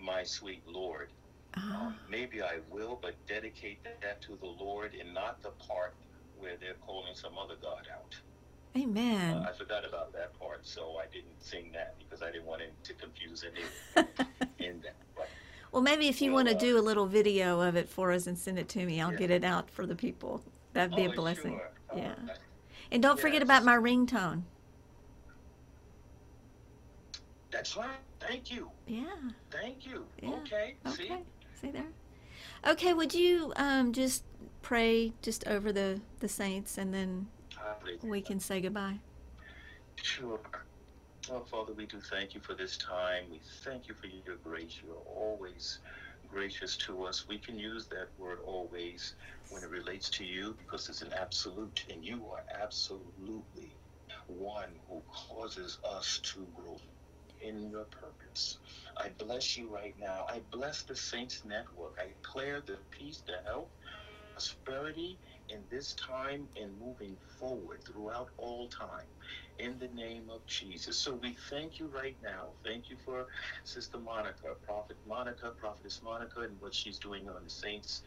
[0.00, 1.10] "My Sweet Lord."
[1.56, 5.94] Ah, Um, maybe I will, but dedicate that to the Lord and not the part
[6.38, 8.16] where they're calling some other God out.
[8.76, 9.36] amen.
[9.36, 12.62] Uh, I forgot about that part, so I didn't sing that because I didn't want
[12.62, 14.08] him to confuse anyone
[14.58, 14.94] in that.
[15.16, 15.28] But
[15.72, 18.12] well, maybe if you well, want to uh, do a little video of it for
[18.12, 19.18] us and send it to me, I'll Yeah.
[19.18, 20.42] get it out for the people.
[20.72, 21.58] That'd be oh, a blessing.
[21.58, 21.70] Sure.
[21.96, 22.14] Yeah.
[22.28, 22.34] Uh,
[22.92, 24.42] And don't forget about my ringtone.
[27.50, 27.98] that's right.
[28.20, 28.70] Thank you.
[28.86, 29.06] Yeah.
[29.50, 30.06] Thank you.
[30.22, 30.30] Yeah.
[30.30, 30.76] Okay.
[30.94, 31.04] See.
[31.04, 31.22] Okay.
[31.60, 31.86] See there.
[32.66, 32.92] Okay.
[32.92, 34.24] Would you um, just
[34.62, 37.26] pray just over the the saints, and then
[38.02, 38.98] we can say goodbye.
[39.96, 40.40] Sure.
[41.30, 43.24] Oh, Father, we do thank you for this time.
[43.30, 44.80] We thank you for your grace.
[44.84, 45.78] You're always
[46.32, 47.28] gracious to us.
[47.28, 49.14] We can use that word always
[49.50, 53.70] when it relates to you because it's an absolute, and you are absolutely
[54.26, 56.78] one who causes us to grow
[57.42, 58.60] in your purpose.
[58.96, 60.26] I bless you right now.
[60.28, 61.98] I bless the Saints Network.
[62.00, 63.72] I declare the peace, the health,
[64.34, 69.16] prosperity in this time and moving forward throughout all time
[69.58, 71.02] in the name of Jesus.
[71.02, 72.58] So we thank you right now.
[72.64, 73.28] Thank you for
[73.64, 78.02] Sister Monica, Prophet Monica, Prophetess Monica, and what she's doing on the Saints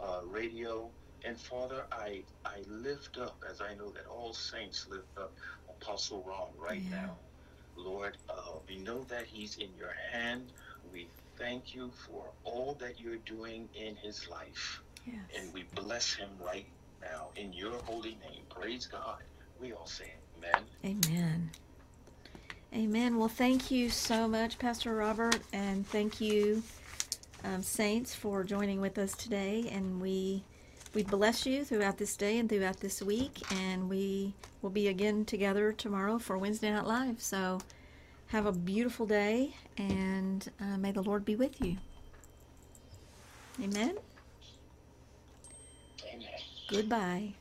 [0.00, 0.96] uh, radio.
[1.24, 5.36] And Father, I I lift up, as I know that all saints lift up
[5.68, 7.06] Apostle Ron right Yeah.
[7.06, 7.31] now.
[7.76, 10.52] Lord, uh, we know that he's in your hand.
[10.92, 11.06] We
[11.38, 14.80] thank you for all that you're doing in his life.
[15.06, 15.16] Yes.
[15.36, 16.66] And we bless him right
[17.00, 18.42] now in your holy name.
[18.48, 19.18] Praise God.
[19.60, 20.62] We all say amen.
[20.84, 21.50] Amen.
[22.74, 23.18] Amen.
[23.18, 26.62] Well, thank you so much, Pastor Robert, and thank you,
[27.44, 29.68] um, saints, for joining with us today.
[29.70, 30.42] And we
[30.94, 33.38] we bless you throughout this day and throughout this week.
[33.52, 37.20] And we will be again together tomorrow for Wednesday Night Live.
[37.20, 37.58] So
[38.28, 41.76] have a beautiful day, and uh, may the Lord be with you.
[43.62, 43.96] Amen.
[46.10, 46.28] Amen.
[46.70, 47.34] Goodbye.